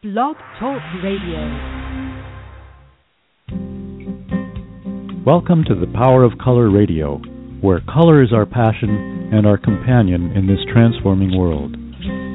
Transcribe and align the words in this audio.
Blog 0.00 0.36
Talk 0.60 0.80
Radio. 1.02 1.40
Welcome 5.26 5.64
to 5.64 5.74
the 5.74 5.90
Power 5.92 6.22
of 6.22 6.38
Color 6.38 6.70
Radio, 6.70 7.16
where 7.60 7.80
color 7.92 8.22
is 8.22 8.32
our 8.32 8.46
passion 8.46 9.28
and 9.32 9.44
our 9.44 9.58
companion 9.58 10.30
in 10.36 10.46
this 10.46 10.60
transforming 10.72 11.36
world. 11.36 11.74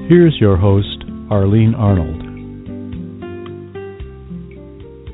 Here's 0.10 0.36
your 0.42 0.58
host, 0.58 1.06
Arlene 1.32 1.74
Arnold. 1.74 2.22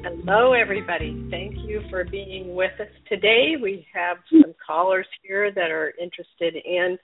Hello, 0.04 0.54
everybody. 0.54 1.28
Thank 1.30 1.54
you 1.68 1.84
for 1.92 2.04
being 2.04 2.56
with 2.56 2.74
us 2.80 2.88
today. 3.08 3.58
We 3.62 3.86
have 3.94 4.18
some 4.32 4.56
callers 4.66 5.06
here 5.22 5.52
that 5.52 5.70
are 5.70 5.94
interested 6.02 6.56
in 6.56 6.98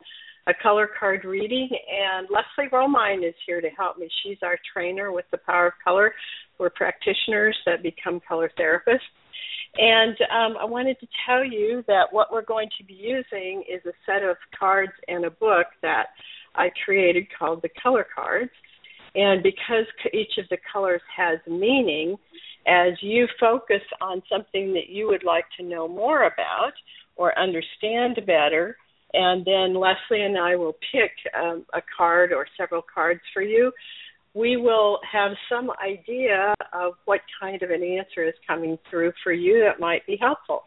a 0.48 0.54
color 0.62 0.90
card 1.00 1.26
reading, 1.26 1.70
and 1.92 2.28
Leslie 2.30 2.70
Romine 2.72 3.28
is 3.28 3.34
here 3.48 3.62
to 3.62 3.70
help 3.70 3.98
me. 3.98 4.08
She's 4.24 4.38
our 4.44 4.58
trainer 4.74 5.12
with 5.12 5.26
the 5.32 5.40
Power 5.40 5.68
of 5.68 5.74
Color. 5.84 6.14
We're 6.60 6.70
practitioners 6.70 7.58
that 7.66 7.82
become 7.82 8.22
color 8.28 8.52
therapists. 8.60 9.00
And 9.78 10.16
um, 10.32 10.58
I 10.60 10.66
wanted 10.66 11.00
to 11.00 11.08
tell 11.26 11.44
you 11.44 11.84
that 11.88 12.06
what 12.12 12.32
we're 12.32 12.46
going 12.46 12.70
to 12.78 12.84
be 12.86 12.94
using 12.94 13.64
is 13.68 13.82
a 13.86 13.94
set 14.06 14.24
of 14.24 14.38
cards 14.58 14.94
and 15.08 15.26
a 15.26 15.32
book 15.32 15.68
that 15.82 16.08
I 16.54 16.70
created 16.86 17.28
called 17.38 17.62
the 17.62 17.70
Color 17.82 18.06
Cards. 18.16 18.52
And 19.16 19.42
because 19.42 19.86
each 20.14 20.38
of 20.38 20.46
the 20.50 20.58
colors 20.72 21.02
has 21.16 21.40
meaning, 21.48 22.18
as 22.68 22.94
you 23.02 23.28
focus 23.40 23.82
on 24.00 24.22
something 24.32 24.74
that 24.74 24.90
you 24.90 25.08
would 25.08 25.24
like 25.24 25.46
to 25.58 25.66
know 25.66 25.88
more 25.88 26.24
about 26.24 26.74
or 27.16 27.38
understand 27.38 28.20
better, 28.28 28.78
and 29.16 29.46
then 29.46 29.74
Leslie 29.74 30.24
and 30.24 30.38
I 30.38 30.56
will 30.56 30.76
pick 30.92 31.12
um, 31.38 31.66
a 31.74 31.82
card 31.98 32.34
or 32.34 32.46
several 32.58 32.82
cards 32.82 33.22
for 33.34 33.42
you. 33.42 33.72
We 34.34 34.58
will 34.58 35.00
have 35.10 35.32
some 35.50 35.72
idea 35.84 36.54
of 36.74 36.94
what 37.06 37.22
kind 37.40 37.62
of 37.64 37.70
an 37.70 37.84
answer 37.84 38.28
is 38.28 38.34
coming 38.46 38.78
through 38.90 39.14
for 39.24 39.32
you 39.32 39.64
that 39.66 39.80
might 39.80 40.06
be 40.06 40.18
helpful. 40.20 40.64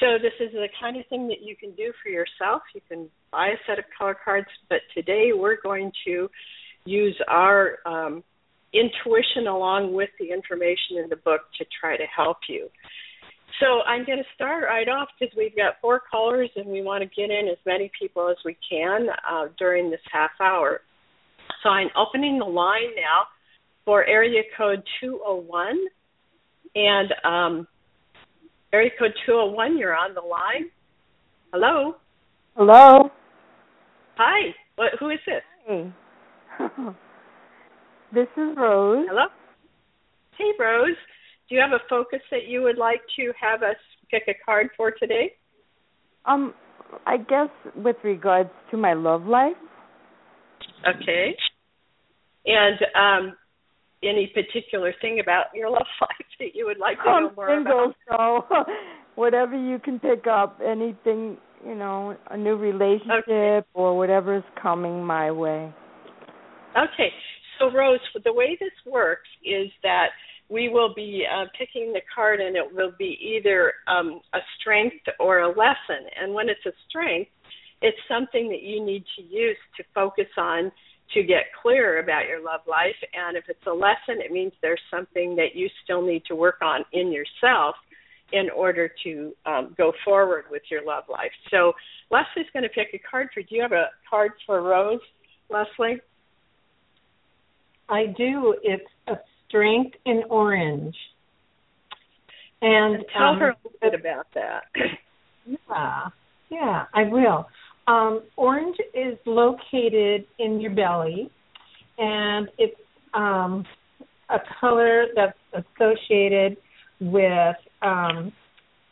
So 0.00 0.18
this 0.20 0.32
is 0.40 0.52
the 0.52 0.68
kind 0.80 0.96
of 0.96 1.06
thing 1.06 1.28
that 1.28 1.42
you 1.42 1.56
can 1.56 1.72
do 1.72 1.92
for 2.02 2.08
yourself. 2.10 2.62
You 2.74 2.80
can 2.88 3.08
buy 3.30 3.48
a 3.48 3.56
set 3.66 3.78
of 3.78 3.84
color 3.96 4.16
cards, 4.22 4.48
but 4.68 4.80
today 4.94 5.30
we're 5.34 5.60
going 5.60 5.92
to 6.06 6.28
use 6.84 7.16
our 7.28 7.78
um, 7.84 8.22
intuition 8.72 9.46
along 9.46 9.92
with 9.94 10.10
the 10.18 10.30
information 10.32 10.98
in 11.02 11.08
the 11.08 11.16
book 11.16 11.42
to 11.58 11.64
try 11.80 11.96
to 11.96 12.04
help 12.14 12.38
you. 12.48 12.68
So 13.60 13.80
I'm 13.86 14.04
going 14.04 14.18
to 14.18 14.24
start 14.34 14.64
right 14.64 14.88
off 14.88 15.08
because 15.18 15.34
we've 15.36 15.56
got 15.56 15.74
four 15.80 16.00
callers 16.10 16.50
and 16.56 16.66
we 16.66 16.82
want 16.82 17.02
to 17.02 17.08
get 17.08 17.30
in 17.30 17.48
as 17.48 17.56
many 17.64 17.90
people 17.98 18.28
as 18.28 18.36
we 18.44 18.56
can 18.68 19.06
uh, 19.30 19.46
during 19.58 19.90
this 19.90 20.00
half 20.12 20.32
hour. 20.40 20.82
So 21.62 21.70
I'm 21.70 21.88
opening 21.96 22.38
the 22.38 22.44
line 22.44 22.94
now 22.96 23.26
for 23.84 24.04
area 24.04 24.42
code 24.56 24.82
201. 25.00 25.78
And 26.74 27.12
um, 27.24 27.68
area 28.72 28.90
code 28.98 29.14
201, 29.24 29.78
you're 29.78 29.96
on 29.96 30.12
the 30.14 30.20
line. 30.20 30.70
Hello. 31.52 31.96
Hello. 32.56 33.10
Hi. 34.16 34.54
What, 34.74 34.92
who 35.00 35.08
is 35.10 35.18
this? 35.24 35.42
Hey. 35.66 35.90
this 38.12 38.28
is 38.36 38.56
Rose. 38.56 39.06
Hello. 39.08 39.26
Hey, 40.36 40.52
Rose. 40.60 40.96
Do 41.48 41.54
you 41.54 41.60
have 41.60 41.72
a 41.72 41.82
focus 41.88 42.20
that 42.30 42.46
you 42.48 42.62
would 42.62 42.78
like 42.78 43.00
to 43.16 43.32
have 43.40 43.62
us 43.62 43.76
pick 44.10 44.24
a 44.28 44.34
card 44.44 44.68
for 44.76 44.90
today? 44.90 45.32
Um, 46.24 46.54
I 47.06 47.16
guess 47.18 47.48
with 47.76 47.96
regards 48.02 48.50
to 48.70 48.76
my 48.76 48.94
love 48.94 49.24
life. 49.26 49.56
Okay. 50.86 51.36
And 52.46 52.78
um, 52.94 53.36
any 54.02 54.32
particular 54.34 54.92
thing 55.00 55.20
about 55.20 55.46
your 55.54 55.70
love 55.76 55.86
life 56.00 56.26
that 56.40 56.54
you 56.54 56.66
would 56.66 56.78
like 56.78 56.96
to 56.98 57.08
I'm 57.08 57.22
know 57.24 57.32
more 57.36 57.56
single, 57.56 57.92
about? 58.08 58.46
so 58.48 58.72
whatever 59.14 59.56
you 59.56 59.78
can 59.78 59.98
pick 59.98 60.26
up, 60.26 60.60
anything, 60.64 61.38
you 61.66 61.74
know, 61.74 62.16
a 62.30 62.36
new 62.36 62.56
relationship 62.56 63.24
Okay. 63.28 63.60
or 63.74 63.96
whatever 63.96 64.36
is 64.36 64.44
coming 64.60 65.04
my 65.04 65.30
way. 65.30 65.72
Okay. 66.76 67.10
So, 67.58 67.70
Rose, 67.72 68.00
the 68.24 68.32
way 68.32 68.56
this 68.60 68.70
works 68.84 69.28
is 69.42 69.70
that 69.82 70.08
we 70.48 70.68
will 70.68 70.94
be 70.94 71.24
uh, 71.26 71.46
picking 71.58 71.92
the 71.92 72.00
card, 72.14 72.40
and 72.40 72.56
it 72.56 72.64
will 72.72 72.92
be 72.98 73.18
either 73.20 73.72
um, 73.88 74.20
a 74.32 74.38
strength 74.60 75.04
or 75.18 75.40
a 75.40 75.48
lesson. 75.48 76.06
And 76.20 76.32
when 76.32 76.48
it's 76.48 76.64
a 76.66 76.72
strength, 76.88 77.30
it's 77.82 77.96
something 78.08 78.48
that 78.48 78.62
you 78.62 78.84
need 78.84 79.04
to 79.16 79.22
use 79.22 79.56
to 79.76 79.84
focus 79.94 80.28
on 80.36 80.70
to 81.14 81.22
get 81.22 81.44
clear 81.62 82.00
about 82.00 82.26
your 82.26 82.42
love 82.42 82.60
life. 82.66 82.96
And 83.14 83.36
if 83.36 83.44
it's 83.48 83.66
a 83.66 83.72
lesson, 83.72 84.20
it 84.24 84.32
means 84.32 84.52
there's 84.62 84.80
something 84.90 85.36
that 85.36 85.54
you 85.54 85.68
still 85.84 86.02
need 86.02 86.24
to 86.26 86.34
work 86.34 86.58
on 86.62 86.84
in 86.92 87.12
yourself 87.12 87.76
in 88.32 88.50
order 88.50 88.90
to 89.04 89.32
um, 89.46 89.74
go 89.76 89.92
forward 90.04 90.44
with 90.50 90.62
your 90.70 90.84
love 90.84 91.04
life. 91.08 91.30
So 91.50 91.72
Leslie's 92.10 92.50
going 92.52 92.64
to 92.64 92.68
pick 92.68 92.88
a 92.92 92.98
card 92.98 93.28
for. 93.32 93.42
Do 93.42 93.54
you 93.54 93.62
have 93.62 93.72
a 93.72 93.90
card 94.08 94.32
for 94.46 94.62
Rose, 94.62 95.00
Leslie? 95.48 96.00
I 97.88 98.06
do. 98.06 98.56
It's 98.64 98.84
a 99.06 99.16
strength 99.48 99.96
in 100.04 100.22
orange. 100.30 100.94
And 102.62 103.04
Tell 103.16 103.28
um, 103.28 103.38
her 103.38 103.50
a 103.50 103.56
little 103.64 103.78
bit 103.80 103.94
about 103.98 104.26
that. 104.34 104.62
Yeah, 105.68 106.08
yeah, 106.50 106.86
I 106.92 107.04
will. 107.04 107.46
Um, 107.86 108.22
orange 108.36 108.76
is 108.94 109.16
located 109.26 110.26
in 110.40 110.60
your 110.60 110.74
belly, 110.74 111.30
and 111.98 112.48
it's 112.58 112.74
um, 113.14 113.64
a 114.28 114.38
color 114.60 115.06
that's 115.14 115.38
associated 115.52 116.56
with 117.00 117.56
um, 117.82 118.32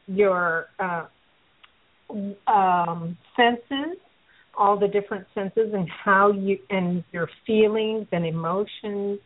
your 0.07 0.67
uh, 0.79 1.07
um, 2.47 3.17
senses, 3.37 3.99
all 4.57 4.79
the 4.79 4.89
different 4.89 5.27
senses, 5.35 5.73
and 5.73 5.89
how 5.89 6.31
you 6.31 6.59
and 6.71 7.03
your 7.13 7.29
feelings 7.47 8.07
and 8.13 8.25
emotions, 8.25 9.19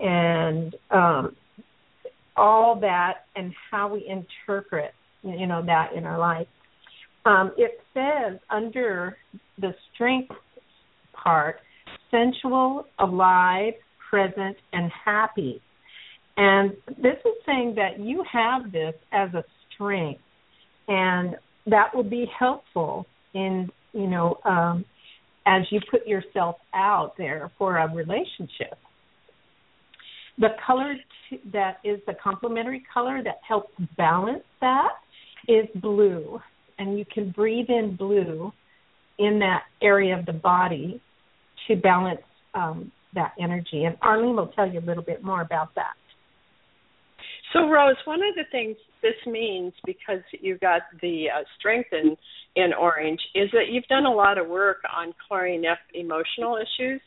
and 0.00 0.74
um, 0.90 1.36
all 2.36 2.78
that, 2.80 3.24
and 3.34 3.52
how 3.70 3.92
we 3.92 4.06
interpret, 4.06 4.92
you 5.22 5.46
know, 5.46 5.64
that 5.64 5.92
in 5.94 6.04
our 6.04 6.18
life. 6.18 6.46
Um, 7.24 7.52
it 7.56 7.80
says 7.94 8.38
under 8.50 9.16
the 9.58 9.74
strength 9.92 10.32
part, 11.12 11.56
sensual, 12.10 12.84
alive, 12.98 13.74
present, 14.10 14.56
and 14.72 14.92
happy. 15.04 15.60
And 16.36 16.72
this 16.86 17.16
is 17.24 17.32
saying 17.46 17.74
that 17.76 17.98
you 17.98 18.22
have 18.30 18.70
this 18.70 18.94
as 19.12 19.32
a 19.34 19.42
strength, 19.74 20.20
and 20.86 21.36
that 21.66 21.94
will 21.94 22.04
be 22.04 22.26
helpful 22.38 23.06
in, 23.34 23.70
you 23.92 24.06
know, 24.06 24.38
um, 24.44 24.84
as 25.46 25.62
you 25.70 25.80
put 25.90 26.06
yourself 26.06 26.56
out 26.74 27.14
there 27.16 27.50
for 27.58 27.78
a 27.78 27.92
relationship. 27.94 28.78
The 30.38 30.50
color 30.66 30.94
that 31.52 31.78
is 31.84 32.00
the 32.06 32.14
complementary 32.22 32.84
color 32.92 33.22
that 33.24 33.40
helps 33.46 33.72
balance 33.96 34.44
that 34.60 34.90
is 35.48 35.66
blue 35.80 36.40
and 36.78 36.98
you 36.98 37.04
can 37.12 37.30
breathe 37.30 37.68
in 37.68 37.96
blue 37.96 38.52
in 39.18 39.38
that 39.38 39.62
area 39.82 40.18
of 40.18 40.26
the 40.26 40.32
body 40.32 41.00
to 41.68 41.76
balance 41.76 42.20
um, 42.54 42.92
that 43.14 43.32
energy. 43.40 43.84
And 43.84 43.96
Arlene 44.02 44.36
will 44.36 44.48
tell 44.48 44.70
you 44.70 44.80
a 44.80 44.86
little 44.86 45.02
bit 45.02 45.22
more 45.22 45.40
about 45.40 45.74
that. 45.76 45.94
So, 47.52 47.68
Rose, 47.68 47.96
one 48.04 48.20
of 48.22 48.34
the 48.34 48.44
things 48.52 48.76
this 49.02 49.14
means, 49.26 49.72
because 49.86 50.20
you've 50.32 50.60
got 50.60 50.82
the 51.00 51.26
uh, 51.34 51.44
strength 51.58 51.88
in, 51.92 52.16
in 52.56 52.72
orange, 52.74 53.20
is 53.34 53.48
that 53.52 53.68
you've 53.70 53.84
done 53.84 54.04
a 54.04 54.12
lot 54.12 54.36
of 54.36 54.48
work 54.48 54.78
on 54.94 55.14
clearing 55.26 55.64
up 55.64 55.78
emotional 55.94 56.56
issues. 56.56 57.00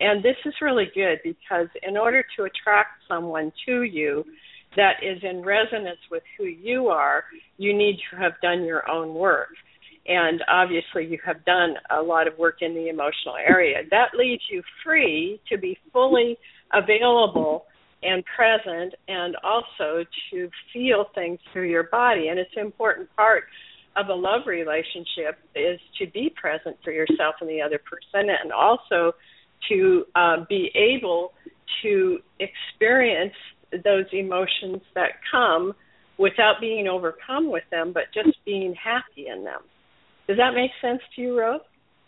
And 0.00 0.22
this 0.22 0.36
is 0.44 0.54
really 0.60 0.90
good 0.94 1.20
because 1.24 1.68
in 1.86 1.96
order 1.96 2.24
to 2.36 2.44
attract 2.44 3.02
someone 3.08 3.52
to 3.66 3.82
you 3.82 4.24
that 4.76 5.02
is 5.02 5.18
in 5.22 5.42
resonance 5.42 6.00
with 6.10 6.22
who 6.36 6.44
you 6.44 6.88
are, 6.88 7.24
you 7.56 7.76
need 7.76 7.98
to 8.10 8.16
have 8.16 8.32
done 8.42 8.64
your 8.64 8.88
own 8.90 9.14
work. 9.14 9.48
And 10.06 10.42
obviously, 10.48 11.06
you 11.06 11.18
have 11.24 11.44
done 11.44 11.74
a 11.90 12.00
lot 12.00 12.28
of 12.28 12.38
work 12.38 12.58
in 12.60 12.74
the 12.74 12.88
emotional 12.88 13.36
area. 13.36 13.78
That 13.90 14.10
leaves 14.16 14.42
you 14.50 14.62
free 14.84 15.40
to 15.50 15.58
be 15.58 15.78
fully 15.92 16.38
available 16.72 17.64
and 18.02 18.22
present 18.36 18.94
and 19.08 19.34
also 19.42 20.04
to 20.30 20.50
feel 20.72 21.06
things 21.14 21.40
through 21.52 21.70
your 21.70 21.84
body. 21.84 22.28
And 22.28 22.38
it's 22.38 22.50
an 22.54 22.64
important 22.64 23.08
part 23.16 23.44
of 23.96 24.08
a 24.08 24.14
love 24.14 24.42
relationship 24.46 25.38
is 25.54 25.80
to 25.98 26.06
be 26.06 26.32
present 26.40 26.76
for 26.84 26.92
yourself 26.92 27.36
and 27.40 27.48
the 27.48 27.62
other 27.62 27.80
person 27.80 28.28
and 28.30 28.52
also 28.52 29.12
to 29.68 30.04
uh, 30.14 30.36
be 30.48 30.70
able 30.74 31.32
to 31.82 32.18
experience 32.40 33.34
those 33.84 34.06
emotions 34.12 34.80
that 34.94 35.10
come 35.30 35.72
without 36.18 36.54
being 36.60 36.88
overcome 36.88 37.50
with 37.50 37.64
them, 37.70 37.92
but 37.92 38.04
just 38.14 38.36
being 38.44 38.74
happy 38.82 39.28
in 39.28 39.44
them. 39.44 39.60
Does 40.26 40.38
that 40.38 40.54
make 40.54 40.70
sense 40.80 41.00
to 41.14 41.22
you, 41.22 41.38
Rose? 41.38 41.60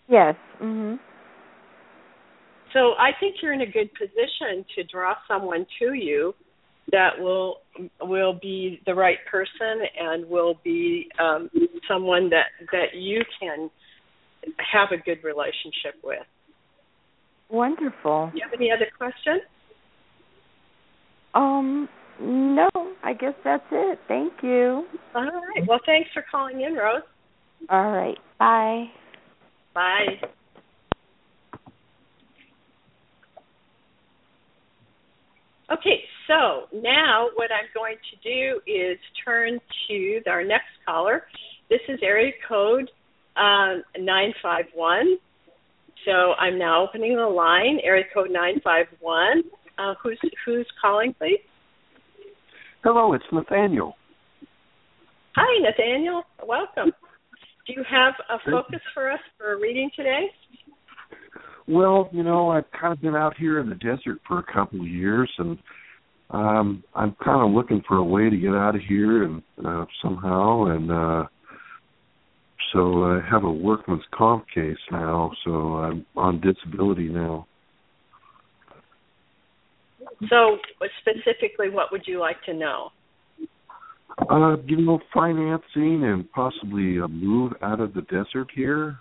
Yes. 0.09 0.35
Mhm. 0.61 0.99
So 2.73 2.95
I 2.99 3.13
think 3.19 3.37
you're 3.43 3.53
in 3.53 3.63
a 3.63 3.67
good 3.67 3.93
position 3.95 4.65
to 4.75 4.85
draw 4.85 5.15
someone 5.27 5.67
to 5.79 5.95
you 5.95 6.35
that 6.91 7.19
will 7.19 7.61
will 8.01 8.33
be 8.33 8.81
the 8.87 8.95
right 8.95 9.19
person 9.31 9.83
and 9.99 10.29
will 10.29 10.55
be 10.65 11.09
um, 11.19 11.51
someone 11.87 12.31
that 12.31 12.47
that 12.73 12.95
you 12.95 13.23
can 13.41 13.71
have 14.59 14.89
a 14.93 14.97
good 14.97 15.23
relationship 15.23 15.97
with. 16.03 16.27
Wonderful. 17.51 18.31
Do 18.33 18.39
you 18.39 18.45
have 18.45 18.59
any 18.59 18.71
other 18.71 18.89
questions? 18.97 19.43
Um, 21.35 21.89
no, 22.21 22.69
I 23.03 23.13
guess 23.13 23.35
that's 23.45 23.65
it. 23.71 23.99
Thank 24.09 24.35
you. 24.43 24.85
All 25.15 25.23
right. 25.25 25.67
Well, 25.67 25.81
thanks 25.87 26.11
for 26.13 26.25
calling 26.31 26.61
in, 26.61 26.75
Rose. 26.75 27.03
All 27.71 27.91
right. 27.91 28.19
Bye. 28.39 28.87
Bye. 29.75 30.29
Okay, 35.71 36.01
so 36.27 36.67
now 36.73 37.29
what 37.35 37.51
I'm 37.53 37.69
going 37.75 37.97
to 38.11 38.29
do 38.29 38.61
is 38.67 38.99
turn 39.23 39.59
to 39.89 40.21
our 40.27 40.43
next 40.43 40.65
caller. 40.87 41.25
This 41.69 41.81
is 41.89 41.99
area 42.03 42.33
code 42.49 42.91
um, 43.37 43.83
951. 43.99 45.19
So 46.05 46.33
I'm 46.39 46.59
now 46.59 46.85
opening 46.85 47.17
the 47.17 47.27
line, 47.27 47.79
area 47.83 48.05
code 48.13 48.31
951. 48.31 49.43
Uh, 49.79 49.95
who's 50.03 50.19
who's 50.45 50.67
calling, 50.81 51.15
please? 51.19 51.41
Hello, 52.83 53.13
it's 53.13 53.25
Nathaniel. 53.33 53.95
Hi, 55.37 55.63
Nathaniel. 55.63 56.23
Welcome. 56.47 56.93
Do 57.67 57.73
you 57.75 57.85
have 57.89 58.15
a 58.31 58.39
focus 58.51 58.81
for 58.95 59.11
us 59.11 59.21
for 59.37 59.53
a 59.53 59.61
reading 59.61 59.91
today? 59.95 60.27
Well, 61.69 62.09
you 62.13 62.23
know, 62.23 62.49
I've 62.49 62.71
kind 62.73 62.93
of 62.93 63.03
been 63.03 63.15
out 63.15 63.37
here 63.37 63.61
in 63.61 63.69
the 63.69 63.75
desert 63.75 64.19
for 64.27 64.39
a 64.39 64.53
couple 64.53 64.81
of 64.81 64.87
years, 64.87 65.31
and 65.39 65.59
um, 66.31 66.83
I'm 66.95 67.15
kind 67.23 67.47
of 67.47 67.55
looking 67.55 67.83
for 67.87 67.99
a 67.99 68.05
way 68.05 68.31
to 68.31 68.37
get 68.37 68.55
out 68.55 68.75
of 68.75 68.81
here 68.89 69.25
and 69.25 69.43
uh, 69.65 69.85
somehow, 70.03 70.65
and 70.65 70.91
uh, 70.91 71.25
so 72.73 73.05
I 73.05 73.21
have 73.31 73.45
a 73.45 73.51
workman's 73.51 74.03
comp 74.13 74.47
case 74.55 74.77
now, 74.91 75.33
so 75.45 75.51
I'm 75.51 76.07
on 76.17 76.41
disability 76.41 77.09
now. 77.09 77.47
So, 80.29 80.59
specifically, 81.01 81.71
what 81.71 81.93
would 81.93 82.03
you 82.07 82.19
like 82.19 82.43
to 82.47 82.55
know? 82.55 82.91
Uh, 84.31 84.57
you 84.67 84.79
know, 84.79 84.99
financing 85.15 86.05
and 86.05 86.31
possibly 86.33 86.99
a 86.99 87.07
move 87.07 87.53
out 87.63 87.81
of 87.81 87.95
the 87.95 88.03
desert 88.03 88.49
here. 88.55 88.99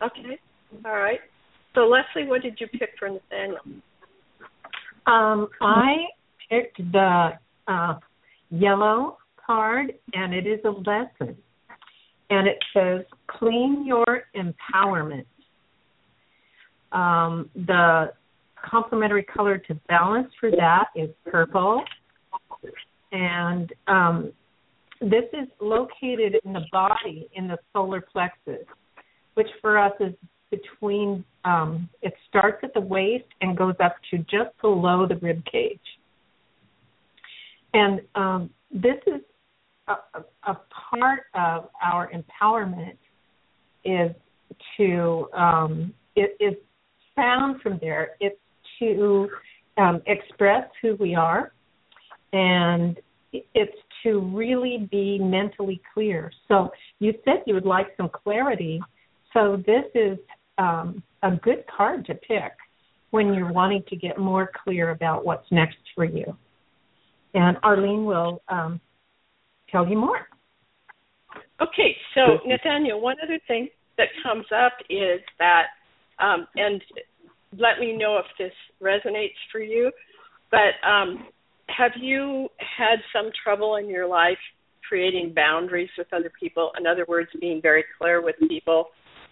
Okay. 0.00 0.38
All 0.84 0.96
right. 0.96 1.18
So, 1.74 1.82
Leslie, 1.82 2.28
what 2.28 2.42
did 2.42 2.58
you 2.60 2.68
pick 2.68 2.90
for 2.98 3.08
Nathaniel? 3.08 3.58
Um, 5.06 5.48
I 5.60 5.94
picked 6.48 6.78
the 6.92 7.30
uh, 7.66 7.94
yellow 8.50 9.18
card, 9.44 9.92
and 10.12 10.34
it 10.34 10.46
is 10.46 10.60
a 10.64 10.70
lesson. 10.70 11.36
And 12.30 12.48
it 12.48 12.58
says, 12.74 13.02
clean 13.28 13.86
your 13.86 14.24
empowerment. 14.34 15.26
Um, 16.92 17.50
the 17.54 18.12
complementary 18.68 19.22
color 19.22 19.58
to 19.58 19.74
balance 19.88 20.30
for 20.40 20.50
that 20.50 20.86
is 20.96 21.10
purple. 21.24 21.82
And 23.12 23.72
um, 23.86 24.32
this 25.00 25.24
is 25.32 25.48
located 25.60 26.36
in 26.44 26.52
the 26.52 26.64
body 26.72 27.28
in 27.34 27.48
the 27.48 27.58
solar 27.72 28.00
plexus, 28.00 28.66
which 29.34 29.48
for 29.60 29.78
us 29.78 29.92
is 30.00 30.14
between 30.50 31.24
um, 31.44 31.88
it 32.02 32.14
starts 32.28 32.58
at 32.62 32.72
the 32.74 32.80
waist 32.80 33.26
and 33.40 33.56
goes 33.56 33.74
up 33.82 33.96
to 34.10 34.18
just 34.18 34.50
below 34.60 35.06
the 35.06 35.16
rib 35.16 35.44
cage. 35.50 35.78
And 37.74 38.00
um, 38.14 38.50
this 38.70 38.96
is 39.06 39.20
a, 39.88 40.20
a, 40.44 40.56
part 40.90 41.20
of 41.34 41.68
our 41.82 42.10
empowerment 42.10 42.96
is 43.84 44.14
to 44.76 45.28
um, 45.32 45.94
it 46.16 46.36
is 46.40 46.54
found 47.14 47.60
from 47.60 47.78
there. 47.80 48.16
It's 48.20 48.38
to 48.78 49.28
um, 49.78 50.02
express 50.06 50.68
who 50.82 50.96
we 50.96 51.14
are, 51.14 51.52
and 52.32 52.98
it's 53.32 53.76
to 54.02 54.20
really 54.20 54.88
be 54.90 55.18
mentally 55.18 55.80
clear. 55.92 56.30
So 56.48 56.70
you 56.98 57.14
said 57.24 57.42
you 57.46 57.54
would 57.54 57.66
like 57.66 57.88
some 57.96 58.08
clarity. 58.08 58.80
So 59.32 59.62
this 59.66 59.84
is 59.94 60.18
um, 60.58 61.02
a 61.22 61.32
good 61.32 61.64
card 61.74 62.06
to 62.06 62.14
pick 62.14 62.52
when 63.10 63.34
you're 63.34 63.52
wanting 63.52 63.82
to 63.88 63.96
get 63.96 64.18
more 64.18 64.50
clear 64.64 64.90
about 64.90 65.24
what's 65.24 65.50
next 65.50 65.78
for 65.94 66.04
you. 66.04 66.36
And 67.34 67.56
Arlene 67.62 68.04
will 68.04 68.42
um, 68.48 68.80
tell 69.70 69.88
you 69.88 69.96
more. 69.96 70.26
Okay, 71.60 71.96
so 72.14 72.38
Nathaniel, 72.46 73.00
one 73.00 73.16
other 73.22 73.38
thing 73.48 73.68
that 73.96 74.08
comes 74.22 74.44
up 74.54 74.72
is 74.90 75.20
that, 75.38 75.64
um, 76.18 76.46
and 76.56 76.82
let 77.52 77.80
me 77.80 77.96
know 77.96 78.18
if 78.18 78.26
this 78.38 78.52
resonates 78.82 79.38
for 79.50 79.60
you, 79.60 79.90
but 80.50 80.86
um, 80.86 81.26
have 81.68 81.92
you 81.98 82.48
had 82.58 82.98
some 83.12 83.30
trouble 83.42 83.76
in 83.76 83.88
your 83.88 84.06
life 84.06 84.38
creating 84.86 85.32
boundaries 85.34 85.88
with 85.96 86.06
other 86.12 86.30
people? 86.38 86.70
In 86.78 86.86
other 86.86 87.06
words, 87.08 87.28
being 87.40 87.60
very 87.62 87.84
clear 87.98 88.22
with 88.22 88.36
people 88.48 88.88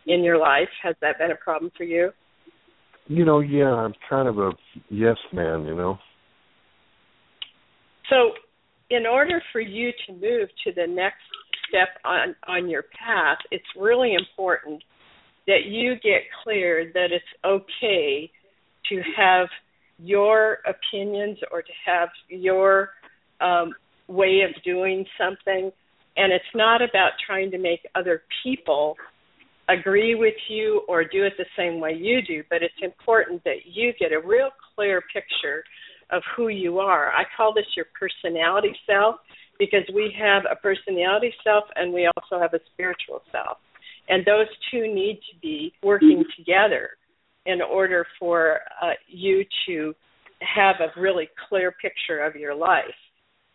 in 0.07 0.23
your 0.23 0.39
life? 0.39 0.69
Has 0.83 0.95
that 1.01 1.19
been 1.19 1.31
a 1.31 1.37
problem 1.37 1.71
for 1.77 1.85
you? 1.85 2.11
You 3.07 3.25
know, 3.25 3.41
yeah, 3.41 3.69
I'm 3.69 3.95
kind 4.09 4.29
of 4.29 4.39
a 4.39 4.53
yes 4.89 5.17
man, 5.33 5.65
you 5.67 5.75
know. 5.75 5.99
So, 8.11 8.33
in 8.91 9.07
order 9.07 9.43
for 9.53 9.61
you 9.61 9.91
to 10.07 10.13
move 10.13 10.49
to 10.65 10.73
the 10.75 10.87
next 10.87 11.23
step 11.69 11.89
on 12.05 12.35
on 12.47 12.69
your 12.69 12.83
path, 12.83 13.39
it's 13.51 13.65
really 13.79 14.15
important 14.15 14.83
that 15.47 15.67
you 15.67 15.95
get 15.97 16.23
clear 16.43 16.91
that 16.95 17.09
it's 17.11 17.25
okay 17.45 18.31
to 18.89 19.03
have 19.17 19.49
your 19.99 20.59
opinions 20.67 21.39
or 21.53 21.63
to 21.63 21.73
have 21.87 22.09
your 22.29 22.91
um, 23.41 23.75
way 24.09 24.41
of 24.41 24.63
doing 24.63 25.05
something. 25.19 25.71
And 26.17 26.33
it's 26.33 26.45
not 26.55 26.83
about 26.83 27.13
trying 27.27 27.51
to 27.51 27.59
make 27.59 27.81
other 27.95 28.23
people 28.43 28.97
agree 29.69 30.15
with 30.15 30.35
you 30.49 30.83
or 30.89 31.05
do 31.05 31.25
it 31.25 31.35
the 31.39 31.47
same 31.57 31.81
way 31.81 31.93
you 31.93 32.21
do, 32.23 32.43
but 32.51 32.63
it's 32.63 32.75
important 32.83 33.43
that 33.45 33.65
you 33.65 33.93
get 33.99 34.13
a 34.13 34.21
real 34.21 34.51
clear 34.75 35.03
picture 35.13 35.65
of 36.11 36.23
who 36.37 36.49
you 36.49 36.79
are. 36.79 37.13
I 37.13 37.25
call 37.37 37.53
this 37.55 37.67
your 37.77 37.87
personality 37.99 38.75
self 38.87 39.17
because 39.59 39.85
we 39.95 40.15
have 40.19 40.43
a 40.51 40.57
personality 40.57 41.33
self 41.43 41.65
and 41.77 41.93
we 41.93 42.09
also 42.17 42.41
have 42.41 42.55
a 42.55 42.61
spiritual 42.73 43.23
self. 43.31 43.59
And 44.09 44.25
those 44.25 44.47
two 44.71 44.93
need 44.93 45.21
to 45.33 45.39
be 45.41 45.73
working 45.83 46.25
together 46.37 46.91
in 47.47 47.61
order 47.63 48.07
for 48.19 48.61
uh, 48.83 48.93
you 49.09 49.45
to 49.67 49.95
have 50.41 50.77
a 50.81 51.01
really 51.01 51.29
clear 51.49 51.73
picture 51.73 52.21
of 52.25 52.35
your 52.35 52.55
life. 52.55 52.85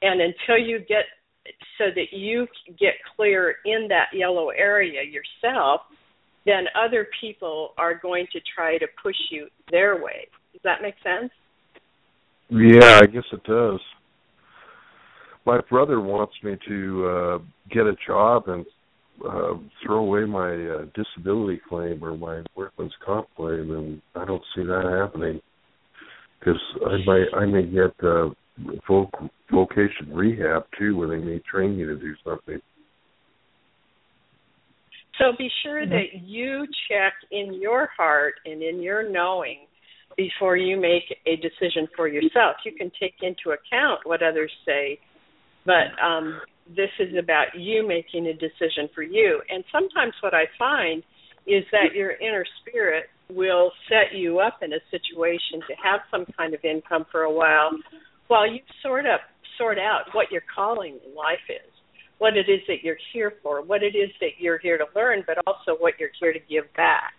And 0.01 0.21
until 0.21 0.57
you 0.57 0.79
get 0.79 1.05
so 1.77 1.85
that 1.95 2.17
you 2.17 2.47
get 2.79 2.93
clear 3.15 3.55
in 3.65 3.87
that 3.89 4.07
yellow 4.13 4.49
area 4.49 5.01
yourself, 5.03 5.81
then 6.45 6.65
other 6.75 7.07
people 7.19 7.73
are 7.77 7.95
going 7.95 8.27
to 8.31 8.39
try 8.55 8.77
to 8.77 8.87
push 9.01 9.15
you 9.31 9.47
their 9.71 10.01
way. 10.01 10.27
Does 10.53 10.61
that 10.63 10.81
make 10.81 10.95
sense? 11.03 11.31
Yeah, 12.49 12.99
I 13.01 13.05
guess 13.05 13.23
it 13.31 13.43
does. 13.43 13.79
My 15.45 15.61
brother 15.69 15.99
wants 16.01 16.33
me 16.43 16.57
to 16.67 17.05
uh 17.07 17.37
get 17.71 17.85
a 17.85 17.95
job 18.05 18.43
and 18.47 18.65
uh 19.27 19.53
throw 19.83 19.97
away 19.99 20.25
my 20.25 20.51
uh, 20.53 20.85
disability 20.95 21.61
claim 21.69 22.03
or 22.03 22.17
my 22.17 22.43
workman's 22.55 22.93
comp 23.05 23.27
claim 23.35 23.71
and 23.71 24.01
I 24.15 24.25
don't 24.25 24.43
see 24.55 24.63
that 24.63 24.97
happening 24.99 25.39
because 26.39 26.59
I 26.85 26.97
might 27.05 27.25
I 27.35 27.45
may 27.45 27.63
get 27.63 27.93
uh 28.03 28.29
voc- 28.87 29.29
vocation 29.51 30.13
rehab 30.13 30.63
too 30.77 30.95
where 30.97 31.09
they 31.09 31.23
may 31.23 31.39
train 31.49 31.77
you 31.77 31.87
to 31.87 31.95
do 31.95 32.13
something. 32.23 32.59
So 35.19 35.33
be 35.37 35.49
sure 35.63 35.85
Mm-hmm. 35.85 35.91
that 35.91 36.21
you 36.23 36.65
check 36.89 37.13
in 37.31 37.53
your 37.61 37.89
heart 37.97 38.35
and 38.45 38.61
in 38.61 38.81
your 38.81 39.09
knowing 39.09 39.59
before 40.19 40.57
you 40.57 40.75
make 40.75 41.07
a 41.25 41.37
decision 41.37 41.87
for 41.95 42.09
yourself. 42.09 42.57
You 42.65 42.73
can 42.73 42.91
take 42.99 43.15
into 43.21 43.55
account 43.55 44.01
what 44.03 44.21
others 44.21 44.51
say, 44.65 44.99
but 45.65 45.95
um, 46.03 46.41
this 46.67 46.91
is 46.99 47.15
about 47.17 47.55
you 47.55 47.87
making 47.87 48.27
a 48.27 48.33
decision 48.33 48.89
for 48.93 49.01
you. 49.01 49.41
And 49.49 49.63
sometimes 49.71 50.13
what 50.19 50.33
I 50.33 50.43
find 50.59 51.03
is 51.47 51.63
that 51.71 51.95
your 51.95 52.11
inner 52.19 52.43
spirit 52.59 53.05
will 53.29 53.71
set 53.87 54.17
you 54.17 54.39
up 54.39 54.59
in 54.61 54.73
a 54.73 54.83
situation 54.91 55.63
to 55.69 55.73
have 55.81 56.01
some 56.11 56.25
kind 56.35 56.53
of 56.53 56.59
income 56.65 57.05
for 57.09 57.21
a 57.21 57.31
while 57.31 57.71
while 58.27 58.45
you 58.45 58.59
sort 58.83 59.05
of 59.05 59.21
sort 59.57 59.79
out 59.79 60.03
what 60.11 60.29
your 60.31 60.43
calling 60.53 60.99
in 61.07 61.15
life 61.15 61.47
is 61.47 61.71
what 62.17 62.35
it 62.35 62.51
is 62.51 62.59
that 62.67 62.83
you're 62.83 62.97
here 63.13 63.31
for, 63.41 63.61
what 63.61 63.81
it 63.81 63.95
is 63.95 64.09
that 64.19 64.31
you're 64.39 64.59
here 64.59 64.77
to 64.77 64.83
learn, 64.93 65.23
but 65.25 65.37
also 65.47 65.79
what 65.79 65.93
you're 65.97 66.09
here 66.19 66.33
to 66.33 66.39
give 66.49 66.65
back. 66.75 67.13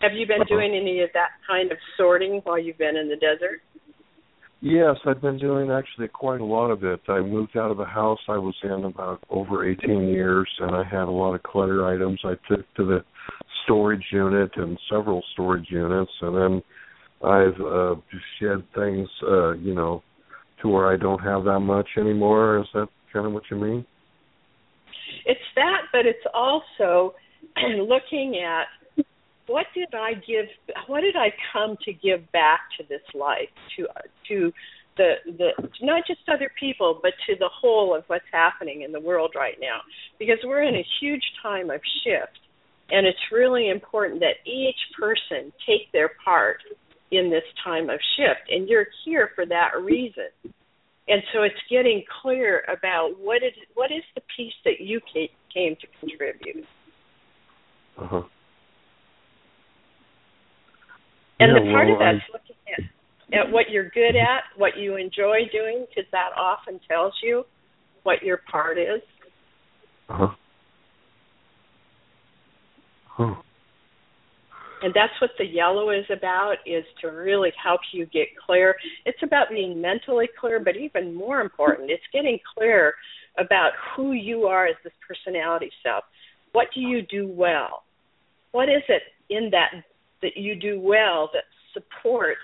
Have 0.00 0.12
you 0.14 0.26
been 0.26 0.46
doing 0.48 0.74
any 0.74 1.02
of 1.02 1.10
that 1.12 1.30
kind 1.46 1.70
of 1.70 1.78
sorting 1.96 2.40
while 2.44 2.58
you've 2.58 2.78
been 2.78 2.96
in 2.96 3.08
the 3.08 3.16
desert? 3.16 3.60
Yes, 4.62 4.96
I've 5.06 5.22
been 5.22 5.38
doing 5.38 5.70
actually 5.70 6.08
quite 6.08 6.40
a 6.40 6.44
lot 6.44 6.70
of 6.70 6.84
it. 6.84 7.00
I 7.08 7.20
moved 7.20 7.56
out 7.56 7.70
of 7.70 7.78
the 7.78 7.84
house 7.84 8.18
I 8.28 8.36
was 8.36 8.54
in 8.62 8.84
about 8.84 9.22
over 9.30 9.68
18 9.68 10.08
years, 10.08 10.48
and 10.58 10.74
I 10.74 10.84
had 10.84 11.04
a 11.04 11.10
lot 11.10 11.34
of 11.34 11.42
clutter 11.42 11.86
items 11.86 12.20
I 12.24 12.34
took 12.48 12.66
to 12.76 12.84
the 12.84 13.04
storage 13.64 14.04
unit 14.12 14.50
and 14.56 14.78
several 14.90 15.22
storage 15.32 15.68
units, 15.70 16.10
and 16.20 16.36
then 16.36 16.62
I've 17.22 17.60
uh, 17.60 17.94
shed 18.38 18.64
things, 18.74 19.08
uh, 19.26 19.52
you 19.52 19.74
know, 19.74 20.02
to 20.62 20.68
where 20.68 20.92
I 20.92 20.96
don't 20.96 21.20
have 21.20 21.44
that 21.44 21.60
much 21.60 21.88
anymore. 21.98 22.58
Is 22.58 22.66
that 22.74 22.88
kind 23.12 23.26
of 23.26 23.32
what 23.32 23.44
you 23.50 23.56
mean? 23.56 23.86
It's 25.24 25.40
that, 25.56 25.82
but 25.92 26.06
it's 26.06 26.18
also 26.34 27.14
looking 27.78 28.42
at 28.44 28.66
what 29.50 29.66
did 29.74 29.92
I 29.94 30.14
give? 30.14 30.46
What 30.86 31.00
did 31.00 31.16
I 31.16 31.34
come 31.52 31.76
to 31.84 31.92
give 31.92 32.30
back 32.30 32.60
to 32.78 32.86
this 32.88 33.02
life, 33.14 33.50
to 33.76 33.86
to 34.28 34.52
the 34.96 35.14
the 35.26 35.50
not 35.82 36.06
just 36.06 36.20
other 36.32 36.50
people, 36.58 37.00
but 37.02 37.12
to 37.26 37.34
the 37.36 37.50
whole 37.52 37.94
of 37.94 38.04
what's 38.06 38.30
happening 38.32 38.82
in 38.82 38.92
the 38.92 39.00
world 39.00 39.32
right 39.34 39.56
now? 39.60 39.80
Because 40.20 40.38
we're 40.44 40.62
in 40.62 40.76
a 40.76 40.86
huge 41.00 41.24
time 41.42 41.68
of 41.70 41.80
shift, 42.04 42.38
and 42.90 43.06
it's 43.06 43.18
really 43.32 43.68
important 43.70 44.20
that 44.20 44.38
each 44.46 44.78
person 44.98 45.52
take 45.66 45.90
their 45.92 46.12
part 46.24 46.58
in 47.10 47.28
this 47.28 47.42
time 47.64 47.90
of 47.90 47.98
shift, 48.16 48.48
and 48.50 48.68
you're 48.68 48.86
here 49.04 49.30
for 49.34 49.44
that 49.46 49.72
reason. 49.82 50.30
And 51.08 51.22
so 51.32 51.42
it's 51.42 51.56
getting 51.68 52.04
clear 52.22 52.62
about 52.68 53.18
what 53.18 53.42
is 53.42 53.54
what 53.74 53.90
is 53.90 54.04
the 54.14 54.22
piece 54.36 54.54
that 54.64 54.78
you 54.78 55.00
came 55.52 55.74
to 55.74 55.86
contribute. 55.98 56.64
Uh-huh. 57.98 58.22
And 61.40 61.52
yeah, 61.52 61.58
the 61.58 61.72
part 61.72 61.86
well, 61.86 61.94
of 61.94 62.00
that's 62.00 62.24
I... 62.28 62.32
looking 62.32 62.56
at, 63.32 63.46
at 63.46 63.52
what 63.52 63.70
you're 63.70 63.90
good 63.90 64.14
at, 64.14 64.44
what 64.56 64.76
you 64.76 64.96
enjoy 64.96 65.48
doing, 65.50 65.86
because 65.88 66.08
that 66.12 66.30
often 66.36 66.78
tells 66.88 67.14
you 67.22 67.44
what 68.02 68.22
your 68.22 68.40
part 68.50 68.78
is. 68.78 69.00
Uh-huh. 70.08 70.34
Huh. 73.08 73.34
And 74.82 74.94
that's 74.94 75.12
what 75.20 75.30
the 75.38 75.44
yellow 75.44 75.90
is 75.90 76.06
about 76.10 76.56
is 76.64 76.84
to 77.02 77.08
really 77.08 77.52
help 77.62 77.80
you 77.92 78.06
get 78.06 78.28
clear. 78.46 78.74
It's 79.04 79.22
about 79.22 79.50
being 79.50 79.80
mentally 79.80 80.28
clear, 80.40 80.58
but 80.58 80.76
even 80.76 81.14
more 81.14 81.40
important, 81.40 81.90
it's 81.90 82.02
getting 82.12 82.38
clear 82.56 82.94
about 83.38 83.72
who 83.94 84.12
you 84.12 84.44
are 84.44 84.66
as 84.66 84.76
this 84.82 84.92
personality 85.06 85.70
self. 85.82 86.04
What 86.52 86.68
do 86.74 86.80
you 86.80 87.02
do 87.02 87.28
well? 87.28 87.82
What 88.52 88.68
is 88.68 88.82
it 88.88 89.02
in 89.28 89.50
that 89.50 89.84
that 90.22 90.36
you 90.36 90.54
do 90.54 90.80
well 90.80 91.30
that 91.32 91.44
supports 91.72 92.40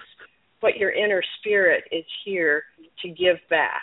what 0.61 0.77
your 0.77 0.91
inner 0.91 1.23
spirit 1.39 1.85
is 1.93 2.05
here 2.25 2.65
to 3.03 3.09
give 3.09 3.37
back. 3.51 3.83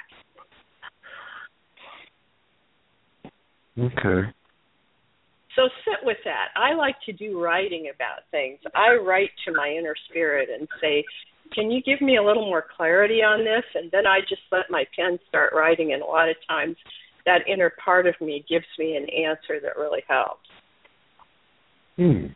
Okay. 3.78 4.30
So 5.56 5.70
sit 5.86 6.04
with 6.04 6.18
that. 6.26 6.48
I 6.56 6.74
like 6.74 6.96
to 7.06 7.14
do 7.14 7.40
writing 7.40 7.92
about 7.94 8.22
things. 8.32 8.60
I 8.76 8.96
write 8.96 9.30
to 9.46 9.54
my 9.54 9.70
inner 9.70 9.96
spirit 10.10 10.50
and 10.50 10.68
say, 10.82 11.04
Can 11.54 11.70
you 11.70 11.82
give 11.82 12.02
me 12.02 12.18
a 12.18 12.24
little 12.24 12.46
more 12.46 12.66
clarity 12.76 13.22
on 13.22 13.40
this? 13.40 13.64
And 13.76 13.92
then 13.92 14.08
I 14.08 14.20
just 14.22 14.42
let 14.52 14.70
my 14.70 14.86
pen 14.96 15.20
start 15.30 15.54
writing. 15.54 15.94
And 15.94 16.02
a 16.02 16.06
lot 16.06 16.30
of 16.30 16.36
times 16.48 16.76
that 17.26 17.48
inner 17.48 17.72
part 17.84 18.08
of 18.08 18.16
me 18.20 18.44
gives 18.50 18.66
me 18.80 18.96
an 18.96 19.04
answer 19.10 19.60
that 19.62 19.78
really 19.78 20.04
helps. 20.08 20.50
Hmm. 21.98 22.28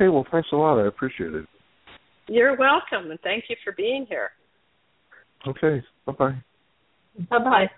Hey, 0.00 0.08
well, 0.08 0.26
thanks 0.32 0.48
a 0.50 0.56
lot. 0.56 0.78
I 0.78 0.86
appreciate 0.86 1.34
it. 1.34 1.44
You're 2.26 2.56
welcome, 2.56 3.10
and 3.10 3.20
thank 3.20 3.44
you 3.50 3.56
for 3.62 3.72
being 3.72 4.06
here. 4.08 4.30
Okay. 5.46 5.82
Bye 6.06 6.12
bye. 6.12 6.42
Bye 7.28 7.38
bye. 7.38 7.70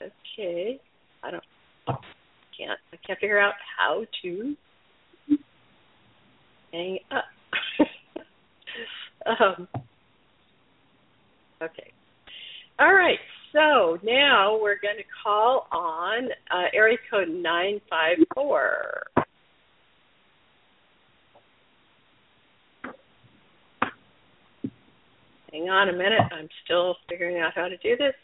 Okay. 0.00 0.78
I 1.24 1.32
don't 1.32 1.42
can't 2.56 2.78
I 2.92 2.96
can't 3.04 3.18
figure 3.18 3.40
out 3.40 3.54
how 3.76 4.04
to 4.22 4.56
hang 6.72 6.98
up. 7.10 7.24
um, 9.40 9.68
okay. 11.60 11.92
All 12.78 12.94
right. 12.94 13.18
So 13.52 13.98
now 14.02 14.58
we're 14.58 14.80
going 14.80 14.96
to 14.96 15.04
call 15.22 15.68
on 15.70 16.28
uh, 16.50 16.68
area 16.74 16.96
code 17.10 17.28
954. 17.28 19.02
Hang 25.52 25.68
on 25.68 25.90
a 25.90 25.92
minute. 25.92 26.22
I'm 26.32 26.48
still 26.64 26.96
figuring 27.10 27.38
out 27.38 27.52
how 27.54 27.68
to 27.68 27.76
do 27.76 27.94
this. 27.98 28.14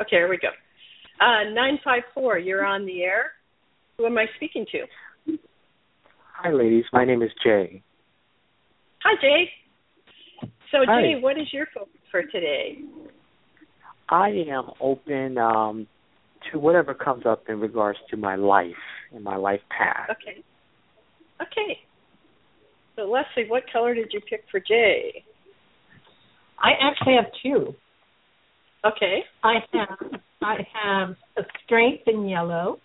Okay, 0.00 0.16
here 0.16 0.28
we 0.28 0.38
go. 0.38 0.48
Uh, 1.20 1.50
954, 1.52 2.38
you're 2.38 2.64
on 2.64 2.86
the 2.86 3.02
air. 3.02 3.32
Who 3.98 4.06
am 4.06 4.16
I 4.16 4.24
speaking 4.36 4.64
to? 4.72 5.38
Hi, 6.32 6.50
ladies. 6.50 6.84
My 6.94 7.04
name 7.04 7.20
is 7.20 7.30
Jay. 7.44 7.82
Hi, 9.02 9.14
Jay. 9.20 9.50
So, 10.70 10.78
Hi. 10.86 11.02
Jay, 11.02 11.20
what 11.20 11.36
is 11.36 11.52
your 11.52 11.66
focus 11.74 12.00
for 12.10 12.22
today? 12.22 12.78
I 14.08 14.28
am 14.50 14.70
open 14.80 15.38
um, 15.38 15.86
to 16.50 16.58
whatever 16.58 16.94
comes 16.94 17.24
up 17.26 17.44
in 17.48 17.60
regards 17.60 17.98
to 18.10 18.16
my 18.16 18.36
life 18.36 18.72
and 19.14 19.22
my 19.22 19.36
life 19.36 19.60
path. 19.76 20.08
Okay. 20.10 20.42
Okay. 21.40 21.78
So 22.96 23.02
Leslie, 23.02 23.48
what 23.48 23.64
color 23.72 23.94
did 23.94 24.08
you 24.12 24.20
pick 24.28 24.44
for 24.50 24.60
Jay? 24.60 25.24
I 26.58 26.70
actually 26.82 27.14
have 27.14 27.30
two. 27.42 27.74
Okay. 28.84 29.20
I 29.44 29.54
have 29.72 30.20
I 30.42 30.56
have 30.72 31.16
a 31.36 31.42
strength 31.64 32.04
in 32.06 32.28
yellow, 32.28 32.78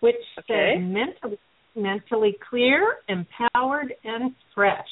which 0.00 0.16
okay. 0.38 0.74
says 0.76 0.82
mentally 0.82 1.38
mentally 1.74 2.36
clear, 2.50 2.96
empowered, 3.08 3.94
and 4.04 4.34
fresh. 4.54 4.86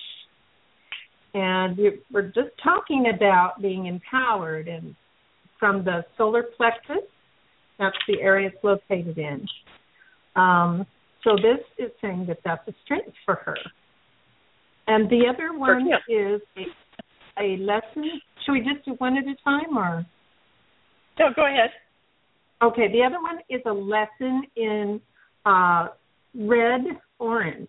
And 1.35 1.79
we're 2.11 2.29
just 2.29 2.51
talking 2.63 3.13
about 3.15 3.61
being 3.61 3.87
empowered 3.87 4.67
and 4.67 4.97
from 5.61 5.85
the 5.85 6.05
solar 6.19 6.43
plexus. 6.57 7.07
That's 7.79 7.97
the 8.09 8.21
area 8.21 8.49
it's 8.49 8.65
located 8.65 9.17
in. 9.19 9.47
Um, 10.35 10.87
so 11.23 11.37
this 11.37 11.61
is 11.79 11.93
saying 12.01 12.27
that 12.27 12.39
that's 12.45 12.67
a 12.67 12.75
strength 12.85 13.15
for 13.25 13.37
her. 13.37 13.57
And 14.87 15.09
the 15.09 15.23
other 15.29 15.57
one 15.57 15.89
is 16.09 16.41
a, 16.57 17.43
a 17.43 17.57
lesson. 17.59 18.21
Should 18.45 18.53
we 18.53 18.61
just 18.61 18.85
do 18.85 18.93
one 18.99 19.17
at 19.17 19.25
a 19.25 19.37
time 19.45 19.77
or? 19.77 20.05
No, 21.19 21.27
go 21.37 21.47
ahead. 21.47 21.71
Okay, 22.63 22.91
the 22.93 23.03
other 23.03 23.21
one 23.23 23.39
is 23.49 23.61
a 23.67 23.73
lesson 23.73 24.43
in 24.57 25.01
uh, 25.47 25.89
red 26.35 26.83
orange. 27.19 27.69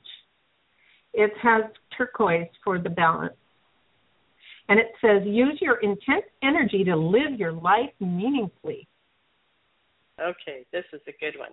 It 1.13 1.31
has 1.41 1.63
turquoise 1.97 2.47
for 2.63 2.79
the 2.79 2.89
balance. 2.89 3.33
And 4.71 4.79
it 4.79 4.93
says, 5.01 5.23
use 5.25 5.59
your 5.59 5.81
intense 5.81 6.23
energy 6.41 6.85
to 6.85 6.95
live 6.95 7.37
your 7.37 7.51
life 7.51 7.91
meaningfully. 7.99 8.87
Okay, 10.17 10.65
this 10.71 10.85
is 10.93 11.01
a 11.09 11.11
good 11.19 11.37
one. 11.37 11.49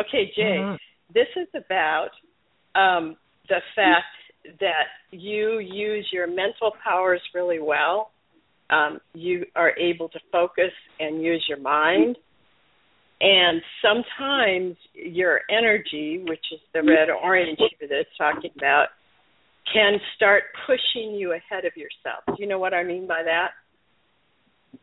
Okay, 0.00 0.32
Jay, 0.34 0.56
Mhm. 0.56 0.78
this 1.10 1.28
is 1.36 1.48
about 1.54 2.12
um, 2.74 3.18
the 3.50 3.60
fact 3.74 4.16
that 4.60 4.88
you 5.10 5.58
use 5.58 6.10
your 6.10 6.26
mental 6.26 6.70
powers 6.82 7.20
really 7.34 7.58
well. 7.58 8.12
Um, 8.70 8.98
you 9.12 9.44
are 9.54 9.76
able 9.76 10.08
to 10.08 10.20
focus 10.32 10.72
and 11.00 11.22
use 11.22 11.46
your 11.50 11.58
mind. 11.58 12.16
And 13.20 13.62
sometimes 13.82 14.78
your 14.94 15.42
energy, 15.50 16.24
which 16.26 16.50
is 16.50 16.60
the 16.72 16.82
red 16.82 17.10
orange 17.10 17.58
that 17.58 17.90
it's 17.90 18.16
talking 18.16 18.52
about, 18.56 18.88
can 19.72 19.98
start 20.16 20.44
pushing 20.66 21.14
you 21.14 21.32
ahead 21.32 21.64
of 21.64 21.76
yourself. 21.76 22.24
Do 22.26 22.34
you 22.38 22.46
know 22.46 22.58
what 22.58 22.74
I 22.74 22.84
mean 22.84 23.06
by 23.06 23.22
that? 23.24 23.50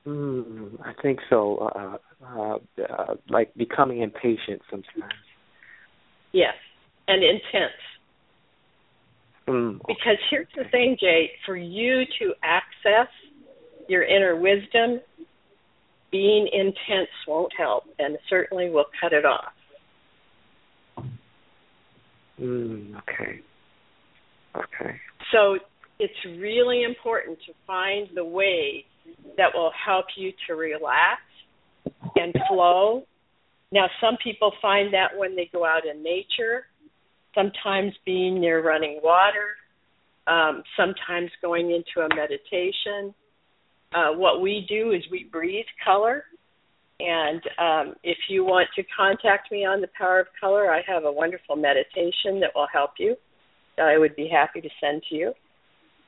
Mm, 0.07 0.79
I 0.83 0.93
think 1.01 1.19
so. 1.29 1.57
Uh, 1.57 1.97
uh, 2.25 2.57
uh, 2.89 3.15
like 3.29 3.53
becoming 3.55 4.01
impatient 4.01 4.61
sometimes. 4.69 5.13
Yes, 6.31 6.55
and 7.07 7.23
intense. 7.23 7.73
Mm, 9.47 9.79
Because 9.87 10.17
here's 10.29 10.47
the 10.55 10.63
thing, 10.71 10.97
Jay, 10.99 11.31
for 11.45 11.55
you 11.55 12.03
to 12.19 12.33
access 12.43 13.11
your 13.87 14.03
inner 14.03 14.35
wisdom, 14.35 14.99
being 16.11 16.47
intense 16.51 17.09
won't 17.27 17.53
help 17.57 17.83
and 17.99 18.17
certainly 18.29 18.69
will 18.69 18.87
cut 18.99 19.13
it 19.13 19.25
off. 19.25 19.53
mm, 22.41 22.97
okay. 22.97 23.41
Okay. 24.55 24.95
So 25.31 25.57
it's 25.99 26.39
really 26.39 26.83
important 26.83 27.39
to 27.47 27.53
find 27.65 28.07
the 28.15 28.25
way 28.25 28.85
that 29.37 29.49
will 29.53 29.71
help 29.85 30.05
you 30.17 30.31
to 30.47 30.55
relax 30.55 31.21
and 32.15 32.33
flow. 32.49 33.03
Now, 33.71 33.87
some 34.01 34.17
people 34.23 34.51
find 34.61 34.93
that 34.93 35.17
when 35.17 35.35
they 35.35 35.49
go 35.51 35.65
out 35.65 35.85
in 35.85 36.03
nature, 36.03 36.65
sometimes 37.33 37.93
being 38.05 38.39
near 38.39 38.63
running 38.63 38.99
water, 39.03 39.55
um, 40.27 40.63
sometimes 40.77 41.29
going 41.41 41.71
into 41.71 42.05
a 42.05 42.15
meditation. 42.15 43.13
Uh, 43.93 44.11
what 44.13 44.41
we 44.41 44.65
do 44.67 44.91
is 44.91 45.03
we 45.11 45.25
breathe 45.31 45.65
color. 45.83 46.23
And 46.99 47.41
um, 47.59 47.95
if 48.03 48.17
you 48.29 48.45
want 48.45 48.69
to 48.75 48.83
contact 48.97 49.51
me 49.51 49.65
on 49.65 49.81
the 49.81 49.89
power 49.97 50.19
of 50.19 50.27
color, 50.39 50.71
I 50.71 50.81
have 50.87 51.03
a 51.03 51.11
wonderful 51.11 51.55
meditation 51.55 52.39
that 52.39 52.51
will 52.55 52.67
help 52.71 52.91
you. 52.97 53.15
I 53.79 53.97
would 53.97 54.15
be 54.15 54.27
happy 54.27 54.61
to 54.61 54.69
send 54.81 55.03
to 55.09 55.15
you. 55.15 55.33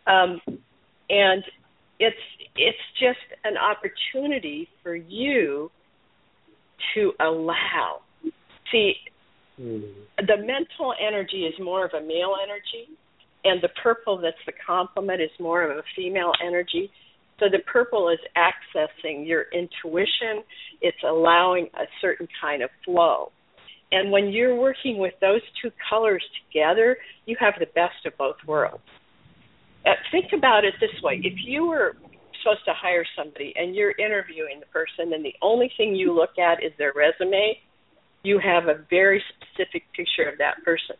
Um, 0.06 0.42
and 1.10 1.44
it's 2.00 2.18
it's 2.56 2.78
just 3.00 3.20
an 3.44 3.56
opportunity 3.58 4.68
for 4.84 4.96
you 4.96 5.70
to 6.94 7.12
allow. 7.20 8.02
See, 8.72 8.94
mm. 9.60 9.84
the 10.18 10.38
mental 10.38 10.94
energy 11.00 11.46
is 11.46 11.54
more 11.60 11.86
of 11.86 11.92
a 11.94 12.02
male 12.02 12.36
energy, 12.42 12.90
and 13.44 13.62
the 13.62 13.70
purple 13.82 14.18
that's 14.18 14.38
the 14.46 14.54
complement 14.66 15.22
is 15.22 15.32
more 15.40 15.64
of 15.64 15.78
a 15.78 15.84
female 15.96 16.32
energy. 16.46 16.92
So 17.40 17.46
the 17.52 17.60
purple 17.72 18.10
is 18.10 18.20
accessing 18.36 19.28
your 19.28 19.46
intuition, 19.54 20.44
it's 20.82 20.98
allowing 21.08 21.68
a 21.76 21.86
certain 22.02 22.28
kind 22.42 22.64
of 22.64 22.70
flow. 22.84 23.32
And 23.92 24.12
when 24.12 24.30
you're 24.30 24.56
working 24.56 24.98
with 24.98 25.14
those 25.22 25.42
two 25.62 25.72
colors 25.90 26.24
together, 26.46 26.98
you 27.26 27.38
have 27.40 27.54
the 27.60 27.68
best 27.68 28.06
of 28.06 28.18
both 28.18 28.36
worlds. 28.46 28.84
Uh, 29.86 29.92
think 30.12 30.34
about 30.34 30.66
it 30.66 30.74
this 30.82 31.02
way 31.02 31.22
if 31.24 31.34
you 31.46 31.68
were 31.68 31.96
supposed 32.42 32.66
to 32.66 32.74
hire 32.74 33.06
somebody 33.18 33.54
and 33.56 33.76
you're 33.76 33.94
interviewing 33.98 34.60
the 34.60 34.66
person 34.68 35.14
and 35.14 35.24
the 35.24 35.34
only 35.42 35.72
thing 35.78 35.96
you 35.96 36.14
look 36.14 36.38
at 36.38 36.64
is 36.64 36.72
their 36.78 36.94
resume, 36.96 37.58
you 38.24 38.40
have 38.40 38.66
a 38.68 38.84
very 38.90 39.24
specific 39.32 39.84
picture 39.96 40.30
of 40.30 40.38
that 40.38 40.64
person. 40.66 40.96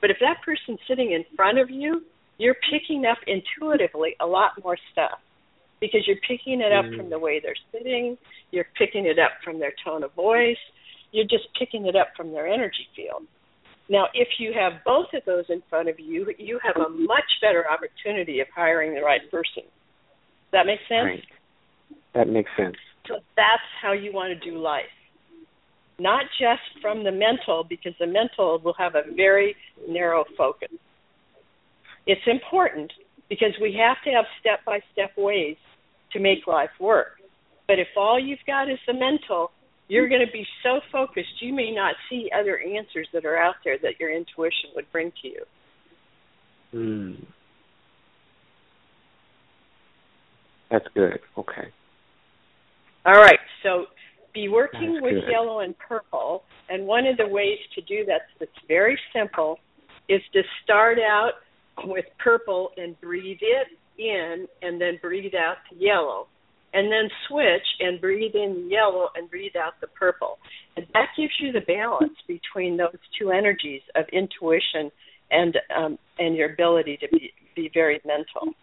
But 0.00 0.10
if 0.10 0.16
that 0.20 0.38
person's 0.44 0.80
sitting 0.88 1.12
in 1.12 1.24
front 1.36 1.58
of 1.58 1.70
you, 1.70 2.02
you're 2.38 2.56
picking 2.70 3.04
up 3.04 3.18
intuitively 3.26 4.16
a 4.20 4.26
lot 4.26 4.52
more 4.64 4.76
stuff 4.90 5.20
because 5.80 6.00
you're 6.06 6.22
picking 6.26 6.60
it 6.60 6.72
up 6.72 6.84
mm. 6.86 6.96
from 6.96 7.10
the 7.10 7.18
way 7.18 7.40
they're 7.40 7.54
sitting, 7.72 8.16
you're 8.50 8.66
picking 8.78 9.06
it 9.06 9.18
up 9.18 9.32
from 9.44 9.58
their 9.58 9.72
tone 9.84 10.02
of 10.02 10.12
voice, 10.14 10.56
you're 11.12 11.24
just 11.24 11.44
picking 11.58 11.86
it 11.86 11.94
up 11.94 12.08
from 12.16 12.32
their 12.32 12.46
energy 12.46 12.88
field. 12.96 13.22
Now, 13.88 14.06
if 14.14 14.28
you 14.38 14.52
have 14.54 14.72
both 14.84 15.08
of 15.14 15.22
those 15.26 15.44
in 15.48 15.62
front 15.68 15.88
of 15.88 16.00
you, 16.00 16.32
you 16.38 16.58
have 16.62 16.76
a 16.76 16.88
much 16.88 17.30
better 17.40 17.64
opportunity 17.70 18.40
of 18.40 18.46
hiring 18.54 18.94
the 18.94 19.02
right 19.02 19.20
person. 19.30 19.64
Does 19.64 20.52
that 20.52 20.66
make 20.66 20.80
sense? 20.88 21.04
Right. 21.04 21.24
That 22.14 22.28
makes 22.28 22.50
sense. 22.56 22.76
So 23.06 23.16
that's 23.36 23.62
how 23.82 23.92
you 23.92 24.12
want 24.12 24.38
to 24.38 24.50
do 24.50 24.58
life. 24.58 24.84
Not 25.98 26.24
just 26.40 26.80
from 26.80 27.04
the 27.04 27.12
mental, 27.12 27.64
because 27.68 27.92
the 28.00 28.06
mental 28.06 28.60
will 28.64 28.74
have 28.78 28.94
a 28.94 29.02
very 29.14 29.54
narrow 29.88 30.24
focus. 30.36 30.70
It's 32.06 32.22
important 32.26 32.92
because 33.28 33.52
we 33.60 33.78
have 33.78 33.96
to 34.04 34.10
have 34.10 34.24
step 34.40 34.64
by 34.64 34.80
step 34.92 35.10
ways 35.16 35.56
to 36.12 36.20
make 36.20 36.46
life 36.46 36.70
work. 36.80 37.20
But 37.66 37.78
if 37.78 37.88
all 37.96 38.18
you've 38.18 38.44
got 38.46 38.70
is 38.70 38.78
the 38.86 38.94
mental, 38.94 39.50
you're 39.92 40.08
going 40.08 40.24
to 40.24 40.32
be 40.32 40.46
so 40.62 40.80
focused 40.90 41.28
you 41.40 41.52
may 41.52 41.70
not 41.70 41.94
see 42.08 42.30
other 42.34 42.58
answers 42.58 43.06
that 43.12 43.26
are 43.26 43.36
out 43.36 43.56
there 43.62 43.76
that 43.82 44.00
your 44.00 44.10
intuition 44.10 44.70
would 44.74 44.90
bring 44.90 45.12
to 45.20 45.28
you. 45.28 45.44
Hmm. 46.70 47.22
That's 50.70 50.86
good. 50.94 51.20
Okay. 51.36 51.68
All 53.04 53.20
right. 53.20 53.38
So 53.62 53.84
be 54.32 54.48
working 54.48 54.94
that's 54.94 55.02
with 55.02 55.24
good. 55.24 55.30
yellow 55.30 55.60
and 55.60 55.74
purple, 55.78 56.44
and 56.70 56.86
one 56.86 57.06
of 57.06 57.18
the 57.18 57.28
ways 57.28 57.58
to 57.74 57.82
do 57.82 58.06
that 58.06 58.22
that's 58.40 58.50
very 58.66 58.98
simple 59.14 59.58
is 60.08 60.22
to 60.32 60.40
start 60.64 60.96
out 60.98 61.32
with 61.84 62.06
purple 62.18 62.70
and 62.78 62.98
breathe 63.02 63.40
it 63.42 63.68
in, 63.98 64.46
and 64.62 64.80
then 64.80 64.98
breathe 65.02 65.34
out 65.34 65.56
the 65.70 65.76
yellow 65.84 66.28
and 66.72 66.90
then 66.90 67.08
switch 67.28 67.66
and 67.80 68.00
breathe 68.00 68.34
in 68.34 68.54
the 68.54 68.70
yellow 68.70 69.08
and 69.14 69.30
breathe 69.30 69.56
out 69.56 69.74
the 69.80 69.86
purple. 69.88 70.38
And 70.76 70.86
that 70.94 71.08
gives 71.16 71.32
you 71.40 71.52
the 71.52 71.60
balance 71.60 72.16
between 72.26 72.76
those 72.76 72.96
two 73.18 73.30
energies 73.30 73.82
of 73.94 74.04
intuition 74.12 74.90
and 75.30 75.58
um, 75.76 75.98
and 76.18 76.36
your 76.36 76.52
ability 76.52 76.98
to 76.98 77.08
be 77.08 77.32
be 77.54 77.70
very 77.72 78.00
mental. 78.06 78.54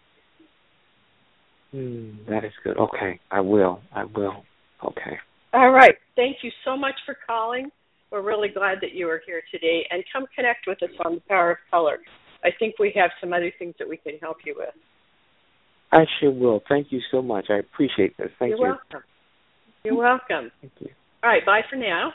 Mm, 1.74 2.26
that 2.28 2.44
is 2.44 2.52
good. 2.64 2.76
Okay, 2.78 3.20
I 3.30 3.40
will. 3.40 3.80
I 3.94 4.04
will. 4.04 4.44
Okay. 4.84 5.18
All 5.52 5.70
right. 5.70 5.94
Thank 6.16 6.38
you 6.42 6.50
so 6.64 6.76
much 6.76 6.94
for 7.06 7.16
calling. 7.26 7.70
We're 8.10 8.22
really 8.22 8.48
glad 8.48 8.78
that 8.80 8.92
you 8.92 9.08
are 9.08 9.20
here 9.24 9.42
today, 9.52 9.86
and 9.90 10.02
come 10.12 10.26
connect 10.34 10.66
with 10.66 10.82
us 10.82 10.90
on 11.04 11.16
the 11.16 11.20
Power 11.28 11.52
of 11.52 11.58
Color. 11.70 11.98
I 12.42 12.48
think 12.58 12.78
we 12.78 12.92
have 12.96 13.10
some 13.20 13.32
other 13.32 13.52
things 13.58 13.74
that 13.78 13.88
we 13.88 13.98
can 13.98 14.18
help 14.20 14.38
you 14.44 14.54
with. 14.56 14.74
I 15.92 16.04
sure 16.20 16.30
will. 16.30 16.62
Thank 16.68 16.88
you 16.92 17.00
so 17.10 17.20
much. 17.22 17.46
I 17.50 17.56
appreciate 17.58 18.16
this. 18.16 18.28
Thank 18.38 18.50
You're 18.50 18.58
you. 18.58 18.64
welcome. 18.92 19.02
You're 19.84 19.96
welcome. 19.96 20.50
Thank 20.60 20.72
you. 20.80 20.90
All 21.22 21.30
right, 21.30 21.44
bye 21.44 21.62
for 21.68 21.76
now. 21.76 22.12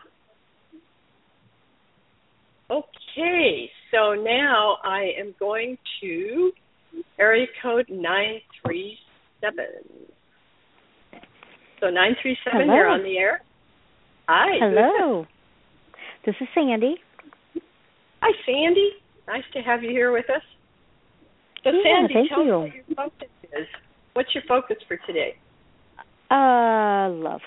Okay, 2.69 3.69
so 3.91 4.13
now 4.15 4.77
I 4.83 5.11
am 5.19 5.35
going 5.39 5.77
to 6.01 6.51
area 7.19 7.45
code 7.61 7.85
937. 7.89 8.97
So 11.79 11.87
937, 11.87 12.61
Hello. 12.61 12.73
you're 12.73 12.87
on 12.87 13.03
the 13.03 13.17
air. 13.17 13.41
Hi. 14.27 14.57
Hello. 14.59 15.25
This 16.25 16.35
is 16.41 16.47
Sandy. 16.55 16.95
Hi, 18.21 18.31
Sandy. 18.45 18.91
Nice 19.27 19.43
to 19.53 19.59
have 19.61 19.83
you 19.83 19.89
here 19.89 20.11
with 20.11 20.29
us. 20.29 20.41
So, 21.63 21.69
Yeah, 21.71 21.81
Sandy, 21.83 22.13
thank 22.13 22.29
tell 22.29 22.43
you. 22.45 22.53
us 22.53 22.59
what 22.61 22.73
your 22.73 22.83
focus 22.95 23.29
is. 23.53 23.67
What's 24.13 24.33
your 24.33 24.43
focus 24.47 24.77
for 24.87 24.97
today? 25.05 25.35
Uh, 26.31 27.09
love. 27.09 27.41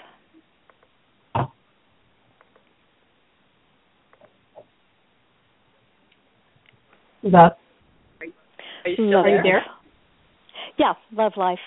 Love. 7.22 7.52
Are 8.20 8.90
you 8.90 8.94
still 8.94 9.10
love 9.10 9.24
there? 9.24 9.36
you 9.36 9.42
there? 9.42 9.62
Yeah, 10.78 10.94
love 11.12 11.32
life. 11.36 11.58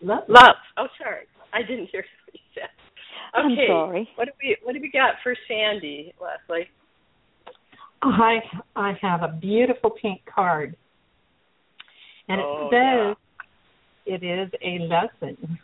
Love. 0.00 0.24
Love. 0.28 0.56
Oh, 0.78 0.86
sorry, 0.98 1.24
I 1.52 1.60
didn't 1.62 1.88
hear 1.92 2.04
what 2.26 2.34
you 2.34 2.40
said. 2.54 2.70
Okay. 3.38 3.44
I'm 3.44 3.52
Okay. 3.52 3.66
sorry. 3.68 4.08
What 4.16 4.24
do 4.26 4.32
we 4.42 4.56
What 4.62 4.74
do 4.74 4.80
we 4.80 4.90
got 4.90 5.14
for 5.22 5.34
Sandy, 5.46 6.14
Leslie? 6.20 6.68
I 8.02 8.38
I 8.74 8.96
have 9.02 9.22
a 9.22 9.28
beautiful 9.28 9.90
pink 9.90 10.20
card, 10.32 10.76
and 12.28 12.40
Oh, 12.40 12.68
it 12.70 12.72
says 12.72 13.16
it 14.06 14.22
is 14.22 14.50
a 14.62 14.78
lesson, 14.86 15.58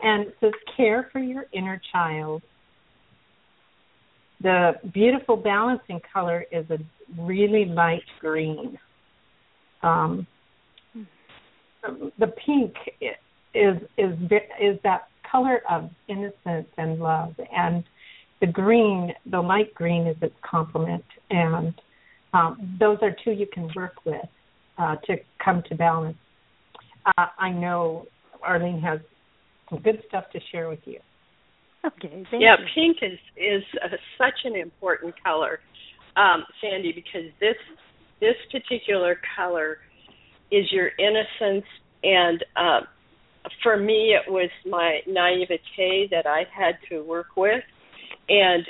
and 0.00 0.26
it 0.26 0.36
says 0.40 0.52
care 0.76 1.08
for 1.12 1.20
your 1.20 1.46
inner 1.52 1.80
child. 1.92 2.42
The 4.42 4.72
beautiful 4.92 5.36
balancing 5.36 6.00
color 6.12 6.44
is 6.50 6.64
a 6.70 6.78
really 7.18 7.66
light 7.66 8.02
green. 8.20 8.78
Um, 9.82 10.26
the 12.18 12.26
pink 12.46 12.74
is 13.00 13.76
is 13.96 14.16
is 14.60 14.78
that 14.84 15.08
color 15.30 15.62
of 15.68 15.90
innocence 16.08 16.68
and 16.76 16.98
love, 16.98 17.34
and 17.54 17.84
the 18.40 18.46
green, 18.46 19.12
the 19.26 19.40
light 19.40 19.74
green, 19.74 20.06
is 20.06 20.16
its 20.20 20.34
complement, 20.42 21.04
and 21.30 21.74
um, 22.32 22.76
those 22.80 22.98
are 23.02 23.14
two 23.24 23.32
you 23.32 23.46
can 23.46 23.70
work 23.74 23.94
with 24.04 24.26
uh, 24.78 24.96
to 25.06 25.16
come 25.44 25.62
to 25.68 25.74
balance. 25.74 26.16
Uh, 27.06 27.26
I 27.38 27.50
know 27.50 28.06
Arlene 28.42 28.80
has 28.80 29.00
some 29.68 29.80
good 29.80 30.02
stuff 30.08 30.24
to 30.32 30.40
share 30.52 30.68
with 30.68 30.80
you. 30.84 30.98
Okay, 31.84 32.24
thank 32.30 32.42
yeah, 32.42 32.56
you. 32.58 32.66
pink 32.74 32.98
is 33.02 33.18
is 33.36 33.62
uh, 33.82 33.88
such 34.18 34.34
an 34.44 34.54
important 34.54 35.14
color, 35.22 35.60
um, 36.16 36.44
Sandy, 36.60 36.92
because 36.92 37.30
this 37.40 37.56
this 38.20 38.34
particular 38.52 39.18
color 39.36 39.78
is 40.50 40.66
your 40.72 40.90
innocence, 40.98 41.64
and 42.02 42.44
uh, 42.56 42.80
for 43.62 43.78
me, 43.78 44.14
it 44.14 44.30
was 44.30 44.50
my 44.66 45.00
naivete 45.06 46.08
that 46.10 46.26
I 46.26 46.42
had 46.54 46.74
to 46.90 47.02
work 47.02 47.36
with, 47.36 47.62
and 48.28 48.64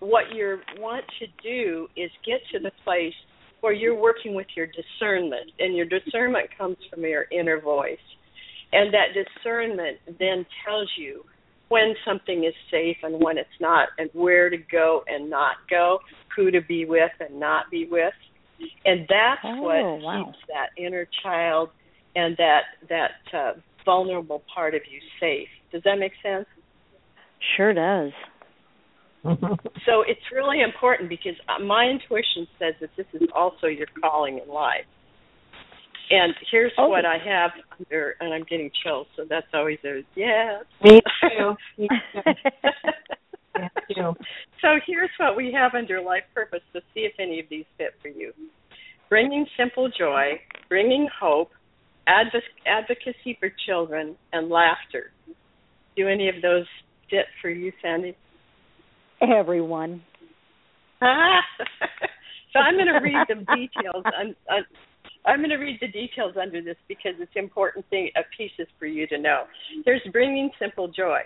what 0.00 0.24
you 0.34 0.58
want 0.78 1.04
to 1.20 1.26
do 1.42 1.88
is 1.96 2.10
get 2.26 2.40
to 2.52 2.58
the 2.58 2.72
place 2.84 3.14
where 3.60 3.72
you're 3.72 3.98
working 3.98 4.34
with 4.34 4.46
your 4.56 4.66
discernment, 4.66 5.50
and 5.58 5.76
your 5.76 5.86
discernment 5.86 6.48
comes 6.56 6.76
from 6.88 7.02
your 7.02 7.26
inner 7.30 7.60
voice, 7.60 7.98
and 8.72 8.92
that 8.94 9.08
discernment 9.14 9.98
then 10.18 10.46
tells 10.66 10.88
you 10.96 11.24
when 11.68 11.94
something 12.04 12.44
is 12.44 12.54
safe 12.70 12.96
and 13.02 13.22
when 13.22 13.38
it's 13.38 13.48
not, 13.60 13.88
and 13.98 14.10
where 14.12 14.50
to 14.50 14.56
go 14.56 15.02
and 15.06 15.30
not 15.30 15.56
go, 15.68 15.98
who 16.34 16.50
to 16.50 16.60
be 16.62 16.84
with 16.84 17.12
and 17.20 17.38
not 17.38 17.70
be 17.70 17.86
with. 17.90 18.12
And 18.84 19.06
that's 19.08 19.40
Oh, 19.44 19.60
what 19.62 20.02
wow. 20.02 20.24
keeps 20.26 20.38
that 20.48 20.70
inner 20.76 21.06
child 21.22 21.70
and 22.16 22.36
that 22.36 22.62
that 22.88 23.12
uh, 23.32 23.52
vulnerable 23.84 24.42
part 24.52 24.74
of 24.74 24.82
you 24.90 25.00
safe. 25.18 25.48
Does 25.72 25.82
that 25.84 25.98
make 25.98 26.12
sense? 26.22 26.46
Sure 27.56 27.72
does. 27.72 28.12
so 29.86 30.02
it's 30.06 30.20
really 30.32 30.62
important 30.62 31.08
because 31.08 31.34
uh, 31.48 31.62
my 31.62 31.84
intuition 31.84 32.46
says 32.58 32.74
that 32.80 32.90
this 32.96 33.06
is 33.14 33.28
also 33.34 33.66
your 33.66 33.86
calling 34.00 34.40
in 34.44 34.52
life. 34.52 34.86
And 36.10 36.34
here's 36.50 36.72
oh. 36.76 36.88
what 36.88 37.04
I 37.04 37.18
have 37.24 37.52
under, 37.78 38.16
and 38.20 38.34
I'm 38.34 38.42
getting 38.42 38.70
chills, 38.82 39.06
so 39.16 39.24
that's 39.28 39.46
always 39.54 39.78
a 39.84 40.02
yeah. 40.16 40.58
Me 40.82 41.00
too. 41.22 41.54
Me 41.78 41.88
too. 41.88 42.32
So 44.62 44.68
here's 44.86 45.10
what 45.18 45.36
we 45.36 45.52
have 45.52 45.74
under 45.74 46.00
life 46.00 46.22
purpose 46.34 46.62
to 46.72 46.80
see 46.94 47.00
if 47.00 47.12
any 47.18 47.40
of 47.40 47.46
these 47.50 47.64
fit 47.76 47.94
for 48.00 48.08
you. 48.08 48.32
Bringing 49.08 49.46
simple 49.58 49.90
joy, 49.90 50.40
bringing 50.68 51.08
hope, 51.18 51.50
adv- 52.06 52.42
advocacy 52.66 53.36
for 53.38 53.50
children, 53.66 54.16
and 54.32 54.48
laughter. 54.48 55.10
Do 55.96 56.08
any 56.08 56.28
of 56.28 56.36
those 56.42 56.66
fit 57.10 57.26
for 57.42 57.50
you, 57.50 57.72
Sandy? 57.82 58.16
Everyone. 59.20 60.02
so 61.00 62.58
I'm 62.58 62.74
going 62.74 62.86
to 62.86 63.00
read 63.00 63.26
the 63.28 63.36
details. 63.54 64.04
On, 64.04 64.34
on, 64.50 64.64
I'm 65.26 65.38
going 65.38 65.50
to 65.50 65.56
read 65.56 65.78
the 65.80 65.88
details 65.88 66.34
under 66.40 66.62
this 66.62 66.76
because 66.88 67.12
it's 67.18 67.32
important 67.36 67.84
thing, 67.90 68.10
uh, 68.16 68.20
pieces 68.36 68.66
for 68.78 68.86
you 68.86 69.06
to 69.08 69.18
know. 69.18 69.44
There's 69.84 70.02
bringing 70.12 70.50
simple 70.58 70.88
joy. 70.88 71.20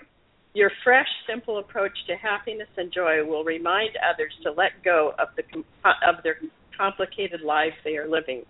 Your 0.55 0.71
fresh, 0.85 1.09
simple 1.29 1.59
approach 1.59 1.93
to 2.09 2.17
happiness 2.17 2.69
and 2.77 2.93
joy 2.93 3.25
will 3.25 3.45
remind 3.45 3.91
others 4.13 4.33
to 4.45 4.53
let 4.53 4.71
go 4.85 5.13
of 5.19 5.29
the 5.37 5.43
of 5.85 6.23
their 6.23 6.37
complicated 6.77 7.41
lives 7.41 7.75
they 7.85 7.97
are 7.97 8.09
living. 8.09 8.43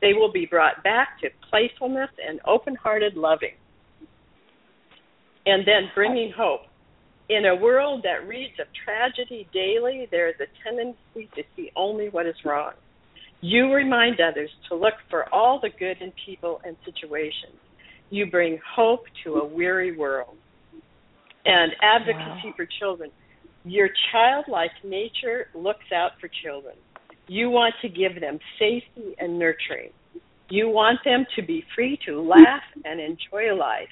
They 0.00 0.12
will 0.12 0.30
be 0.30 0.46
brought 0.46 0.82
back 0.84 1.20
to 1.22 1.28
playfulness 1.50 2.10
and 2.26 2.40
open-hearted 2.46 3.14
loving. 3.16 3.54
And 5.46 5.66
then 5.66 5.90
bringing 5.94 6.32
hope. 6.36 6.60
In 7.28 7.44
a 7.44 7.54
world 7.54 8.04
that 8.04 8.26
reads 8.26 8.58
of 8.58 8.66
tragedy 8.84 9.46
daily, 9.52 10.08
there 10.10 10.28
is 10.28 10.36
a 10.40 10.46
tendency 10.64 11.28
to 11.36 11.42
see 11.54 11.70
only 11.76 12.08
what 12.08 12.26
is 12.26 12.34
wrong. 12.44 12.72
You 13.40 13.72
remind 13.72 14.18
others 14.20 14.50
to 14.68 14.74
look 14.74 14.94
for 15.10 15.32
all 15.32 15.60
the 15.60 15.68
good 15.78 15.98
in 16.00 16.12
people 16.24 16.60
and 16.64 16.76
situations. 16.84 17.56
You 18.10 18.30
bring 18.30 18.58
hope 18.74 19.04
to 19.24 19.34
a 19.34 19.46
weary 19.46 19.96
world. 19.96 20.36
And 21.44 21.72
advocacy 21.82 22.48
wow. 22.48 22.54
for 22.56 22.66
children. 22.80 23.10
Your 23.64 23.88
childlike 24.10 24.70
nature 24.82 25.48
looks 25.54 25.92
out 25.94 26.12
for 26.20 26.30
children. 26.42 26.76
You 27.26 27.50
want 27.50 27.74
to 27.82 27.88
give 27.88 28.20
them 28.20 28.38
safety 28.58 29.14
and 29.18 29.38
nurturing. 29.38 29.90
You 30.48 30.70
want 30.70 31.00
them 31.04 31.26
to 31.36 31.42
be 31.42 31.62
free 31.74 31.98
to 32.06 32.22
laugh 32.22 32.62
and 32.86 33.00
enjoy 33.00 33.54
life. 33.54 33.88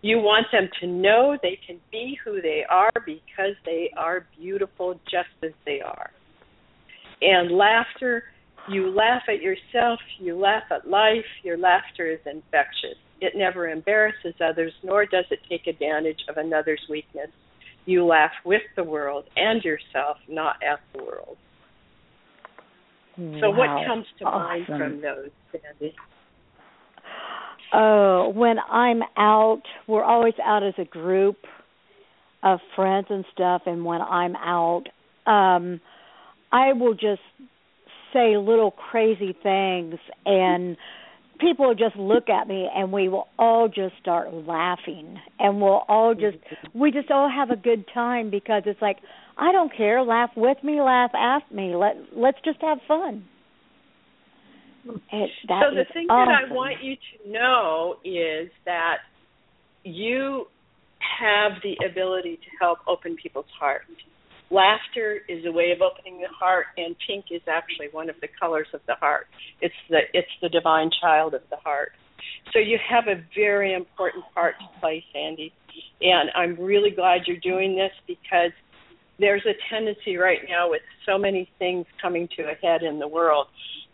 You 0.00 0.18
want 0.18 0.46
them 0.52 0.68
to 0.80 0.86
know 0.86 1.36
they 1.42 1.58
can 1.66 1.80
be 1.90 2.16
who 2.24 2.40
they 2.40 2.64
are 2.70 2.92
because 3.04 3.54
they 3.64 3.90
are 3.96 4.26
beautiful 4.38 4.94
just 5.10 5.28
as 5.42 5.50
they 5.66 5.80
are. 5.80 6.10
And 7.20 7.50
laughter, 7.50 8.24
you 8.70 8.90
laugh 8.90 9.22
at 9.28 9.42
yourself, 9.42 9.98
you 10.20 10.38
laugh 10.38 10.64
at 10.70 10.88
life, 10.88 11.24
your 11.42 11.58
laughter 11.58 12.10
is 12.10 12.20
infectious. 12.26 12.96
It 13.20 13.32
never 13.34 13.68
embarrasses 13.68 14.34
others, 14.40 14.72
nor 14.84 15.04
does 15.04 15.24
it 15.30 15.40
take 15.48 15.66
advantage 15.66 16.20
of 16.28 16.36
another's 16.36 16.82
weakness. 16.88 17.30
You 17.86 18.04
laugh 18.04 18.30
with 18.44 18.62
the 18.76 18.84
world 18.84 19.24
and 19.36 19.64
yourself, 19.64 20.18
not 20.28 20.56
at 20.62 20.80
the 20.92 21.02
world. 21.02 21.36
So, 23.40 23.50
what 23.50 23.84
comes 23.84 24.06
to 24.20 24.24
awesome. 24.24 24.42
mind 24.44 24.66
from 24.66 25.00
those, 25.00 25.30
Sandy? 25.50 25.92
Oh, 27.72 28.32
when 28.34 28.56
I'm 28.58 29.02
out, 29.16 29.62
we're 29.86 30.04
always 30.04 30.34
out 30.42 30.62
as 30.62 30.74
a 30.78 30.84
group 30.84 31.36
of 32.42 32.60
friends 32.74 33.08
and 33.10 33.24
stuff, 33.32 33.62
and 33.66 33.84
when 33.84 34.00
I'm 34.00 34.36
out, 34.36 34.84
um, 35.26 35.80
I 36.50 36.72
will 36.72 36.94
just 36.94 37.20
say 38.12 38.36
little 38.36 38.70
crazy 38.70 39.36
things, 39.42 39.96
and 40.24 40.76
people 41.38 41.68
will 41.68 41.74
just 41.74 41.96
look 41.96 42.28
at 42.28 42.48
me, 42.48 42.68
and 42.74 42.90
we 42.92 43.08
will 43.08 43.28
all 43.38 43.68
just 43.68 43.94
start 44.00 44.32
laughing, 44.32 45.18
and 45.38 45.60
we'll 45.60 45.82
all 45.88 46.14
just 46.14 46.38
we 46.74 46.90
just 46.90 47.10
all 47.10 47.30
have 47.30 47.50
a 47.50 47.60
good 47.60 47.84
time 47.92 48.30
because 48.30 48.62
it's 48.66 48.80
like 48.80 48.96
I 49.36 49.52
don't 49.52 49.74
care, 49.76 50.02
laugh 50.02 50.30
with 50.36 50.56
me, 50.64 50.80
laugh 50.80 51.10
at 51.14 51.54
me, 51.54 51.74
let 51.76 51.96
let's 52.16 52.38
just 52.44 52.60
have 52.62 52.78
fun. 52.88 53.24
It, 55.12 55.30
so 55.46 55.74
the 55.74 55.84
thing 55.92 56.06
awesome. 56.08 56.32
that 56.32 56.50
I 56.50 56.52
want 56.52 56.82
you 56.82 56.94
to 56.96 57.30
know 57.30 57.96
is 58.04 58.50
that 58.64 58.98
you 59.84 60.46
have 60.98 61.52
the 61.62 61.76
ability 61.86 62.36
to 62.36 62.50
help 62.60 62.78
open 62.86 63.16
people's 63.16 63.50
hearts. 63.58 63.90
Laughter 64.50 65.20
is 65.28 65.44
a 65.44 65.52
way 65.52 65.72
of 65.72 65.82
opening 65.82 66.20
the 66.20 66.28
heart, 66.28 66.66
and 66.78 66.96
pink 67.06 67.26
is 67.30 67.42
actually 67.46 67.88
one 67.92 68.08
of 68.08 68.16
the 68.22 68.28
colors 68.40 68.66
of 68.72 68.80
the 68.86 68.94
heart. 68.94 69.26
It's 69.60 69.74
the 69.90 70.00
it's 70.14 70.30
the 70.40 70.48
divine 70.48 70.90
child 71.02 71.34
of 71.34 71.42
the 71.50 71.56
heart. 71.56 71.92
So 72.52 72.58
you 72.58 72.78
have 72.88 73.08
a 73.08 73.22
very 73.36 73.74
important 73.74 74.24
part 74.32 74.54
to 74.58 74.80
play, 74.80 75.04
Sandy, 75.12 75.52
and 76.00 76.30
I'm 76.34 76.56
really 76.56 76.90
glad 76.90 77.22
you're 77.26 77.36
doing 77.36 77.76
this 77.76 77.92
because 78.06 78.52
there's 79.18 79.44
a 79.46 79.54
tendency 79.72 80.16
right 80.16 80.40
now 80.48 80.70
with 80.70 80.82
so 81.04 81.18
many 81.18 81.50
things 81.58 81.86
coming 82.00 82.28
to 82.36 82.44
a 82.44 82.54
head 82.62 82.82
in 82.82 82.98
the 82.98 83.08
world 83.08 83.46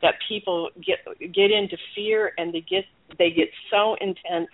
that 0.02 0.14
people 0.28 0.70
get 0.84 0.98
get 1.32 1.50
into 1.50 1.76
fear 1.94 2.32
and 2.36 2.52
they 2.52 2.60
get 2.60 2.84
they 3.18 3.30
get 3.30 3.48
so 3.70 3.96
intense 4.00 4.50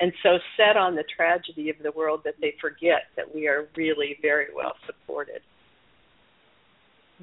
and 0.00 0.12
so 0.22 0.38
set 0.56 0.76
on 0.76 0.94
the 0.94 1.04
tragedy 1.16 1.70
of 1.70 1.76
the 1.82 1.92
world 1.92 2.20
that 2.24 2.34
they 2.40 2.54
forget 2.60 3.04
that 3.16 3.34
we 3.34 3.46
are 3.46 3.68
really 3.76 4.18
very 4.20 4.46
well 4.54 4.74
supported. 4.86 5.40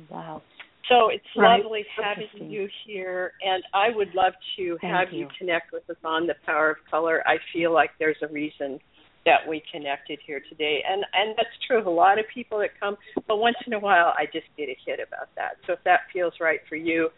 Wow. 0.09 0.41
So 0.89 1.09
it's 1.09 1.23
right. 1.37 1.63
lovely 1.63 1.85
having 1.95 2.51
you 2.51 2.67
here, 2.85 3.33
and 3.45 3.63
I 3.73 3.89
would 3.95 4.13
love 4.13 4.33
to 4.57 4.77
Thank 4.81 4.93
have 4.93 5.13
you. 5.13 5.21
you 5.21 5.27
connect 5.37 5.71
with 5.71 5.87
us 5.89 5.95
on 6.03 6.27
the 6.27 6.35
power 6.45 6.71
of 6.71 6.77
color. 6.89 7.23
I 7.25 7.37
feel 7.53 7.71
like 7.71 7.91
there's 7.99 8.17
a 8.21 8.27
reason 8.27 8.79
that 9.25 9.47
we 9.47 9.63
connected 9.71 10.19
here 10.25 10.41
today, 10.49 10.83
and 10.87 11.03
and 11.13 11.35
that's 11.37 11.49
true 11.67 11.79
of 11.79 11.85
a 11.85 11.89
lot 11.89 12.19
of 12.19 12.25
people 12.33 12.59
that 12.59 12.69
come. 12.79 12.97
But 13.27 13.37
once 13.37 13.55
in 13.65 13.73
a 13.73 13.79
while, 13.79 14.13
I 14.17 14.25
just 14.25 14.47
get 14.57 14.69
a 14.69 14.77
hit 14.85 14.99
about 14.99 15.29
that. 15.35 15.57
So 15.65 15.73
if 15.73 15.79
that 15.85 16.01
feels 16.11 16.33
right 16.41 16.59
for 16.67 16.75
you, 16.75 17.09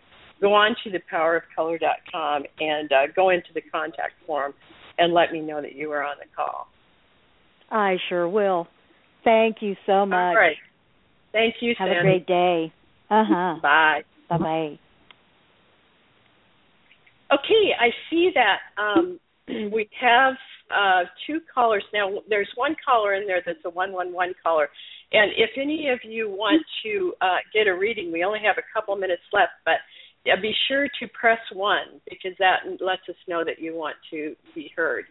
go 0.41 0.53
on 0.53 0.75
to 0.83 0.89
thepowerofcolor.com 0.91 2.43
and 2.59 2.91
uh, 2.91 3.11
go 3.15 3.29
into 3.29 3.49
the 3.53 3.61
contact 3.61 4.13
form 4.25 4.53
and 4.97 5.13
let 5.13 5.31
me 5.31 5.41
know 5.41 5.61
that 5.61 5.75
you 5.75 5.89
were 5.89 6.03
on 6.03 6.15
the 6.19 6.27
call. 6.35 6.67
I 7.71 7.97
sure 8.09 8.29
will. 8.29 8.67
Thank 9.23 9.57
you 9.61 9.75
so 9.85 10.05
much. 10.05 10.15
All 10.15 10.35
right. 10.35 10.57
Thank 11.31 11.55
you, 11.61 11.73
Have 11.77 11.87
Sandy. 11.87 11.99
a 11.99 12.03
great 12.03 12.27
day. 12.27 12.73
Uh 13.09 13.23
huh. 13.27 13.55
Bye. 13.61 14.01
Bye 14.29 14.37
bye. 14.37 14.79
Okay, 17.33 17.71
I 17.79 17.89
see 18.09 18.29
that 18.35 18.81
um, 18.81 19.19
we 19.47 19.89
have 19.99 20.35
uh, 20.71 21.03
two 21.27 21.39
callers 21.53 21.83
now. 21.93 22.09
There's 22.29 22.49
one 22.55 22.75
caller 22.85 23.13
in 23.13 23.27
there 23.27 23.41
that's 23.45 23.59
a 23.65 23.69
one 23.69 23.91
one 23.91 24.13
one 24.13 24.33
caller, 24.41 24.69
and 25.11 25.31
if 25.37 25.51
any 25.57 25.89
of 25.89 25.99
you 26.03 26.29
want 26.29 26.63
to 26.83 27.13
uh, 27.21 27.37
get 27.53 27.67
a 27.67 27.77
reading, 27.77 28.11
we 28.11 28.23
only 28.23 28.39
have 28.45 28.57
a 28.57 28.65
couple 28.73 28.95
minutes 28.95 29.23
left, 29.31 29.53
but 29.63 29.75
be 30.41 30.53
sure 30.67 30.87
to 30.99 31.07
press 31.09 31.39
one 31.53 32.01
because 32.09 32.33
that 32.39 32.65
lets 32.81 33.01
us 33.09 33.15
know 33.27 33.43
that 33.45 33.59
you 33.59 33.75
want 33.75 33.95
to 34.11 34.35
be 34.53 34.71
heard. 34.75 35.05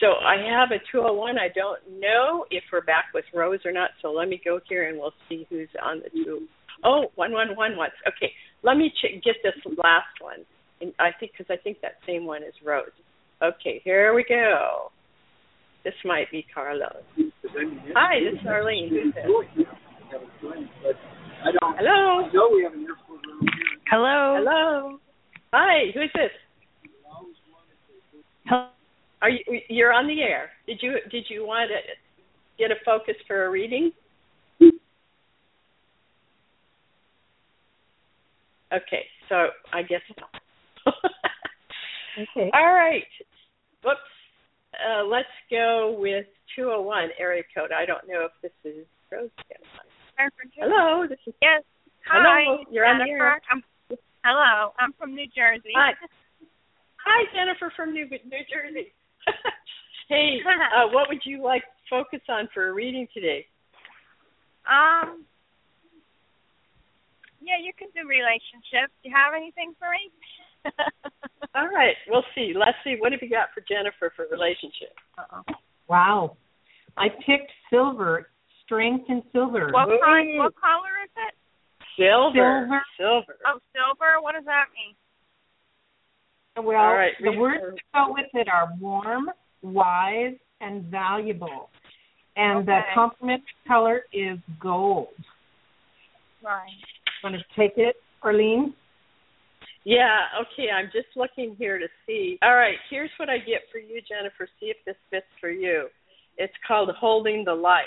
So 0.00 0.06
I 0.24 0.36
have 0.50 0.70
a 0.70 0.78
201. 0.90 1.38
I 1.38 1.48
don't 1.54 2.00
know 2.00 2.44
if 2.50 2.64
we're 2.72 2.82
back 2.82 3.06
with 3.14 3.24
Rose 3.34 3.60
or 3.64 3.72
not. 3.72 3.90
So 4.02 4.10
let 4.10 4.28
me 4.28 4.40
go 4.44 4.60
here 4.68 4.88
and 4.88 4.98
we'll 4.98 5.14
see 5.28 5.46
who's 5.50 5.68
on 5.82 6.00
the 6.00 6.10
two. 6.10 6.46
Oh, 6.84 7.06
one 7.14 7.32
one 7.32 7.56
one 7.56 7.76
once. 7.76 7.92
Okay, 8.06 8.32
let 8.62 8.76
me 8.76 8.90
ch- 8.90 9.22
get 9.24 9.36
this 9.42 9.54
last 9.78 10.20
one. 10.20 10.44
And 10.80 10.92
I 10.98 11.10
think 11.18 11.32
because 11.32 11.46
I 11.48 11.62
think 11.62 11.80
that 11.82 11.98
same 12.06 12.26
one 12.26 12.42
is 12.42 12.54
Rose. 12.64 12.90
Okay, 13.42 13.80
here 13.84 14.14
we 14.14 14.24
go. 14.28 14.90
This 15.84 15.94
might 16.04 16.30
be 16.30 16.46
Carlos. 16.54 17.02
Hi, 17.94 18.20
this 18.20 18.40
is 18.40 18.46
Arlene. 18.46 18.88
Who's 18.88 19.14
this? 19.14 19.24
Hello. 21.42 22.28
Hello. 23.90 24.36
Hello. 24.38 24.98
Hi, 25.52 25.90
who's 25.92 26.10
this? 26.14 26.30
Hello. 28.46 28.68
Are 29.20 29.30
you 29.30 29.40
you're 29.68 29.92
on 29.92 30.06
the 30.06 30.20
air? 30.22 30.50
Did 30.66 30.78
you 30.82 30.96
did 31.10 31.26
you 31.28 31.46
want 31.46 31.70
to 31.70 31.78
get 32.58 32.70
a 32.70 32.76
focus 32.84 33.14
for 33.26 33.46
a 33.46 33.50
reading? 33.50 33.90
Okay, 38.72 39.04
so 39.28 39.48
I 39.72 39.82
guess 39.82 40.00
no. 40.18 40.92
Okay. 42.18 42.50
All 42.54 42.72
right. 42.72 43.04
Whoops. 43.82 44.00
Uh, 44.74 45.04
let's 45.04 45.28
go 45.50 45.96
with 45.98 46.26
201 46.56 47.10
area 47.18 47.42
code. 47.54 47.70
I 47.70 47.86
don't 47.86 48.06
know 48.08 48.26
if 48.26 48.32
this 48.42 48.52
is 48.64 48.86
Rose. 49.10 49.30
Hello, 50.56 51.06
this 51.08 51.18
is 51.26 51.34
Yes. 51.42 51.62
Hello, 52.06 52.64
you're 52.70 52.84
on 52.84 52.98
the 52.98 53.10
air. 53.10 53.40
I'm, 53.50 53.62
hello. 54.22 54.72
I'm 54.78 54.92
from 54.98 55.14
New 55.14 55.26
Jersey. 55.34 55.72
Hi. 55.74 55.92
Hi, 57.04 57.24
Jennifer 57.36 57.72
from 57.76 57.92
New 57.92 58.08
New 58.08 58.44
Jersey. 58.48 58.92
hey, 60.08 60.40
uh, 60.76 60.88
what 60.92 61.08
would 61.08 61.20
you 61.24 61.42
like 61.42 61.62
focus 61.88 62.20
on 62.28 62.48
for 62.52 62.68
a 62.68 62.72
reading 62.72 63.06
today? 63.12 63.46
Um. 64.68 65.24
Yeah, 67.44 67.60
you 67.60 67.76
can 67.76 67.88
do 67.92 68.08
relationships. 68.08 68.92
Do 69.04 69.12
you 69.12 69.14
have 69.14 69.36
anything 69.36 69.76
for 69.76 69.92
me? 69.92 70.08
All 71.54 71.68
right, 71.68 71.94
we'll 72.08 72.24
see. 72.34 72.52
Let's 72.56 72.76
see. 72.82 72.96
what 72.98 73.12
have 73.12 73.22
you 73.22 73.30
got 73.30 73.48
for 73.54 73.60
Jennifer 73.68 74.12
for 74.16 74.26
relationship? 74.30 74.94
Uh-oh. 75.18 75.54
Wow. 75.88 76.36
I 76.96 77.08
picked 77.24 77.50
silver, 77.70 78.28
strength 78.64 79.04
and 79.08 79.22
silver. 79.32 79.70
What 79.72 79.88
kind? 80.04 80.38
What 80.38 80.54
color 80.60 80.94
is 81.04 81.10
it? 81.28 81.34
Silver. 81.96 82.66
Silver. 82.66 82.82
Silver. 82.98 83.36
Oh, 83.46 83.58
silver. 83.72 84.20
What 84.22 84.34
does 84.34 84.44
that 84.46 84.66
mean? 84.74 84.94
Well, 86.66 86.76
All 86.80 86.94
right, 86.94 87.12
the 87.20 87.30
read 87.30 87.38
words 87.38 87.60
her. 87.62 87.70
to 87.72 87.78
go 87.94 88.12
with 88.12 88.26
it 88.34 88.48
are 88.48 88.68
warm, 88.80 89.30
wise, 89.62 90.34
and 90.60 90.84
valuable. 90.84 91.68
And 92.36 92.66
the 92.66 92.78
Okay. 92.78 92.94
complementary 92.94 93.46
color 93.66 94.04
is 94.12 94.38
gold. 94.60 95.08
Right. 96.42 96.70
Want 97.22 97.36
to 97.36 97.42
take 97.56 97.76
it, 97.76 97.96
Arlene? 98.22 98.74
Yeah, 99.84 100.20
okay, 100.40 100.70
I'm 100.70 100.86
just 100.86 101.14
looking 101.14 101.56
here 101.58 101.78
to 101.78 101.86
see. 102.06 102.38
All 102.42 102.54
right, 102.54 102.76
here's 102.90 103.10
what 103.18 103.28
I 103.28 103.36
get 103.36 103.62
for 103.70 103.78
you, 103.78 104.00
Jennifer. 104.08 104.48
See 104.58 104.66
if 104.66 104.78
this 104.86 104.96
fits 105.10 105.26
for 105.40 105.50
you. 105.50 105.88
It's 106.38 106.54
called 106.66 106.90
Holding 106.98 107.44
the 107.44 107.54
Light. 107.54 107.84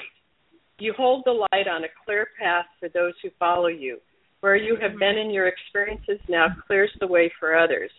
You 0.80 0.94
hold 0.96 1.24
the 1.26 1.32
light 1.52 1.68
on 1.68 1.84
a 1.84 1.88
clear 2.06 2.28
path 2.40 2.66
for 2.80 2.88
those 2.90 3.14
who 3.24 3.30
follow 3.40 3.68
you. 3.68 3.98
Where 4.42 4.56
you 4.56 4.78
have 4.80 5.00
been 5.00 5.18
in 5.18 5.32
your 5.32 5.48
experiences 5.48 6.20
now 6.30 6.48
clears 6.68 6.92
the 7.00 7.08
way 7.08 7.32
for 7.40 7.58
others. 7.58 7.90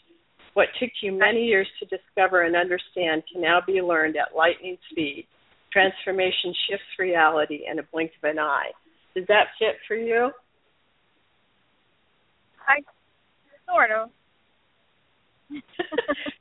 What 0.54 0.68
took 0.80 0.90
you 1.02 1.10
many 1.12 1.44
years 1.44 1.66
to 1.80 1.86
discover 1.86 2.42
and 2.42 2.54
understand 2.54 3.24
can 3.30 3.42
now 3.42 3.60
be 3.66 3.82
learned 3.82 4.16
at 4.16 4.36
lightning 4.36 4.78
speed. 4.90 5.26
Transformation 5.72 6.54
shifts 6.70 6.86
reality 6.98 7.62
in 7.70 7.80
a 7.80 7.82
blink 7.92 8.12
of 8.22 8.30
an 8.30 8.38
eye. 8.38 8.70
Does 9.16 9.24
that 9.26 9.48
fit 9.58 9.74
for 9.88 9.96
you? 9.96 10.30
I 12.66 12.80
sort 13.68 13.90
of. 13.90 14.10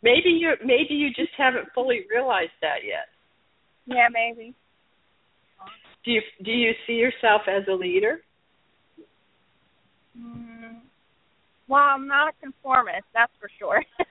maybe 0.03 0.29
you 0.29 0.53
maybe 0.63 0.93
you 0.93 1.09
just 1.09 1.31
haven't 1.37 1.67
fully 1.73 2.01
realized 2.09 2.51
that 2.61 2.83
yet. 2.85 3.07
yeah, 3.85 4.07
maybe. 4.11 4.53
Do 6.05 6.11
you 6.11 6.21
do 6.43 6.51
you 6.51 6.73
see 6.85 6.93
yourself 6.93 7.41
as 7.47 7.63
a 7.69 7.73
leader? 7.73 8.21
Mm. 10.17 10.79
Well, 11.67 11.83
I'm 11.83 12.07
not 12.07 12.29
a 12.29 12.31
conformist, 12.41 13.03
that's 13.13 13.31
for 13.39 13.49
sure. 13.59 13.83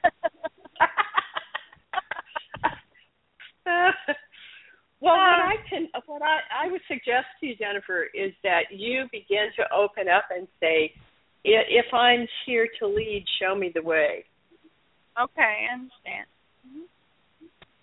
well, 5.00 5.02
what 5.16 5.18
I 5.18 5.55
can 5.68 5.88
what 6.07 6.22
I 6.22 6.38
I 6.64 6.70
would 6.70 6.83
suggest 6.87 7.26
to 7.40 7.46
you, 7.46 7.57
Jennifer, 7.57 8.05
is 8.14 8.33
that 8.44 8.64
you 8.70 9.07
begin 9.11 9.48
to 9.57 9.64
open 9.74 10.09
up 10.09 10.26
and 10.35 10.46
say, 10.61 10.92
"I- 10.94 11.00
"If 11.44 11.92
I'm 11.92 12.27
here 12.44 12.68
to 12.79 12.87
lead, 12.87 13.25
show 13.40 13.55
me 13.55 13.70
the 13.75 13.83
way." 13.83 14.25
okay, 15.18 15.66
I 15.68 15.72
understand. 15.72 16.27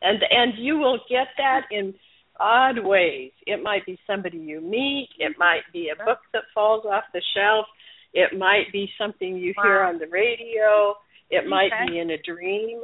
and 0.01 0.19
and 0.29 0.53
you 0.57 0.77
will 0.77 0.99
get 1.09 1.27
that 1.37 1.61
in 1.71 1.93
odd 2.39 2.79
ways. 2.79 3.31
It 3.47 3.63
might 3.63 3.85
be 3.85 3.97
somebody 4.05 4.37
you 4.37 4.59
meet. 4.61 5.09
It 5.19 5.37
might 5.37 5.63
be 5.71 5.89
a 5.89 5.95
book 6.03 6.19
that 6.33 6.43
falls 6.53 6.85
off 6.85 7.05
the 7.13 7.21
shelf. 7.33 7.65
It 8.13 8.37
might 8.37 8.71
be 8.71 8.91
something 8.97 9.37
you 9.37 9.53
hear 9.61 9.81
on 9.81 9.97
the 9.97 10.07
radio. 10.07 10.95
It 11.29 11.47
might 11.47 11.71
Okay. 11.73 11.87
be 11.87 11.99
in 11.99 12.11
a 12.11 12.17
dream. 12.17 12.83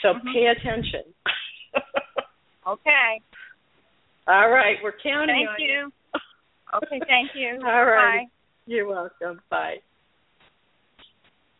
So 0.00 0.14
Mhm. 0.14 0.32
pay 0.32 0.46
attention. 0.46 1.14
Okay. 2.66 3.20
All 4.26 4.50
right, 4.50 4.80
we're 4.82 4.92
counting 4.92 5.34
Thank 5.34 5.48
on 5.48 5.60
you. 5.60 5.92
Okay, 6.74 7.00
thank 7.08 7.34
you. 7.34 7.60
All 7.64 7.84
right. 7.84 8.26
Bye. 8.26 8.30
You're 8.70 8.86
welcome. 8.86 9.40
Bye. 9.50 9.78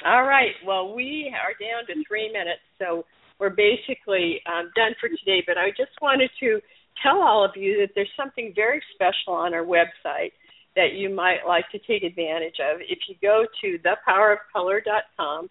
All 0.07 0.23
right. 0.23 0.55
Well, 0.65 0.95
we 0.95 1.35
are 1.35 1.59
down 1.59 1.85
to 1.89 2.05
three 2.07 2.31
minutes, 2.31 2.63
so 2.79 3.05
we're 3.41 3.51
basically 3.51 4.41
um, 4.47 4.71
done 4.77 4.95
for 5.01 5.09
today. 5.09 5.43
But 5.45 5.59
I 5.59 5.71
just 5.71 5.91
wanted 6.01 6.31
to 6.39 6.61
tell 7.03 7.21
all 7.21 7.45
of 7.45 7.51
you 7.57 7.81
that 7.81 7.95
there's 7.97 8.13
something 8.17 8.53
very 8.55 8.81
special 8.95 9.35
on 9.35 9.55
our 9.55 9.65
website 9.65 10.31
that 10.77 10.93
you 10.95 11.13
might 11.13 11.39
like 11.49 11.65
to 11.73 11.81
take 11.81 12.05
advantage 12.05 12.61
of. 12.63 12.81
If 12.81 13.01
you 13.09 13.17
go 13.21 13.45
to 13.61 13.79
thepowerofcolor.com 13.83 15.51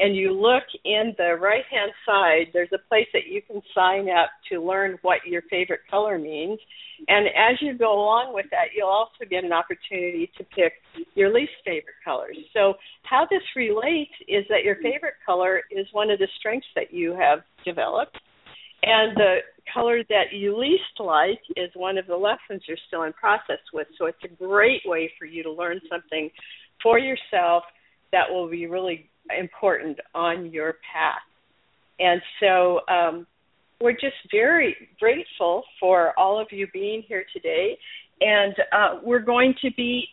and 0.00 0.16
you 0.16 0.32
look 0.32 0.62
in 0.84 1.14
the 1.18 1.36
right 1.38 1.64
hand 1.70 1.92
side, 2.06 2.46
there's 2.54 2.72
a 2.72 2.88
place 2.88 3.06
that 3.12 3.26
you 3.28 3.42
can 3.42 3.60
sign 3.74 4.08
up 4.08 4.30
to 4.50 4.64
learn 4.64 4.98
what 5.02 5.18
your 5.26 5.42
favorite 5.50 5.80
color 5.90 6.18
means. 6.18 6.58
And 7.06 7.26
as 7.28 7.60
you 7.60 7.76
go 7.76 7.92
along 7.92 8.32
with 8.34 8.46
that, 8.50 8.72
you'll 8.74 8.88
also 8.88 9.28
get 9.28 9.44
an 9.44 9.52
opportunity 9.52 10.30
to 10.38 10.44
pick 10.44 10.72
your 11.14 11.32
least 11.32 11.52
favorite 11.64 12.00
colors. 12.02 12.36
So, 12.54 12.74
how 13.02 13.26
this 13.30 13.42
relates 13.54 14.12
is 14.26 14.44
that 14.48 14.64
your 14.64 14.76
favorite 14.76 15.14
color 15.24 15.62
is 15.70 15.86
one 15.92 16.10
of 16.10 16.18
the 16.18 16.28
strengths 16.38 16.68
that 16.74 16.92
you 16.92 17.14
have 17.14 17.40
developed, 17.64 18.18
and 18.82 19.16
the 19.16 19.38
color 19.72 20.02
that 20.08 20.32
you 20.32 20.58
least 20.58 20.98
like 20.98 21.40
is 21.56 21.70
one 21.74 21.98
of 21.98 22.06
the 22.06 22.16
lessons 22.16 22.62
you're 22.66 22.78
still 22.86 23.02
in 23.02 23.12
process 23.12 23.60
with. 23.72 23.86
So, 23.98 24.06
it's 24.06 24.24
a 24.24 24.28
great 24.28 24.82
way 24.86 25.12
for 25.18 25.26
you 25.26 25.42
to 25.42 25.52
learn 25.52 25.80
something 25.90 26.30
for 26.82 26.98
yourself 26.98 27.64
that 28.12 28.30
will 28.30 28.48
be 28.48 28.66
really 28.66 29.09
important 29.38 29.98
on 30.14 30.50
your 30.50 30.76
path. 30.92 31.20
And 31.98 32.20
so, 32.40 32.80
um, 32.88 33.26
we're 33.80 33.92
just 33.92 34.16
very 34.30 34.76
grateful 34.98 35.64
for 35.78 36.12
all 36.18 36.40
of 36.40 36.48
you 36.50 36.66
being 36.72 37.02
here 37.06 37.24
today, 37.32 37.78
and 38.20 38.54
uh, 38.72 39.00
we're 39.02 39.20
going 39.20 39.54
to 39.62 39.70
be 39.76 40.06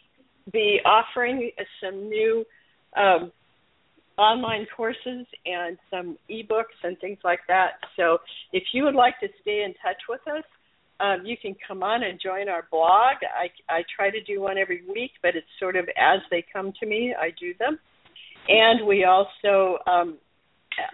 be 0.54 0.80
offering 0.86 1.52
some 1.84 2.08
new 2.08 2.46
um, 2.96 3.34
online 4.18 4.66
courses 4.76 5.26
and 5.46 5.78
some 5.92 6.18
ebooks 6.32 6.80
and 6.84 6.98
things 7.00 7.18
like 7.26 7.42
that. 7.50 7.72
So 7.98 8.20
if 8.54 8.64
you 8.74 8.86
would 8.86 8.96
like 8.96 9.20
to 9.20 9.28
stay 9.42 9.64
in 9.64 9.74
touch 9.84 10.02
with 10.08 10.22
us, 10.28 10.44
um, 11.02 11.26
you 11.26 11.36
can 11.40 11.54
come 11.68 11.84
on 11.84 12.04
and 12.04 12.20
join 12.20 12.48
our 12.48 12.66
blog. 12.72 13.18
I, 13.22 13.50
I 13.70 13.84
try 13.94 14.10
to 14.10 14.24
do 14.24 14.40
one 14.42 14.58
every 14.58 14.84
week, 14.88 15.12
but 15.22 15.36
it's 15.36 15.46
sort 15.60 15.76
of 15.76 15.90
as 15.98 16.22
they 16.32 16.46
come 16.52 16.72
to 16.80 16.86
me, 16.88 17.14
I 17.14 17.32
do 17.38 17.54
them. 17.60 17.78
And 18.48 18.88
we 18.88 19.04
also 19.04 19.78
um, 19.88 20.18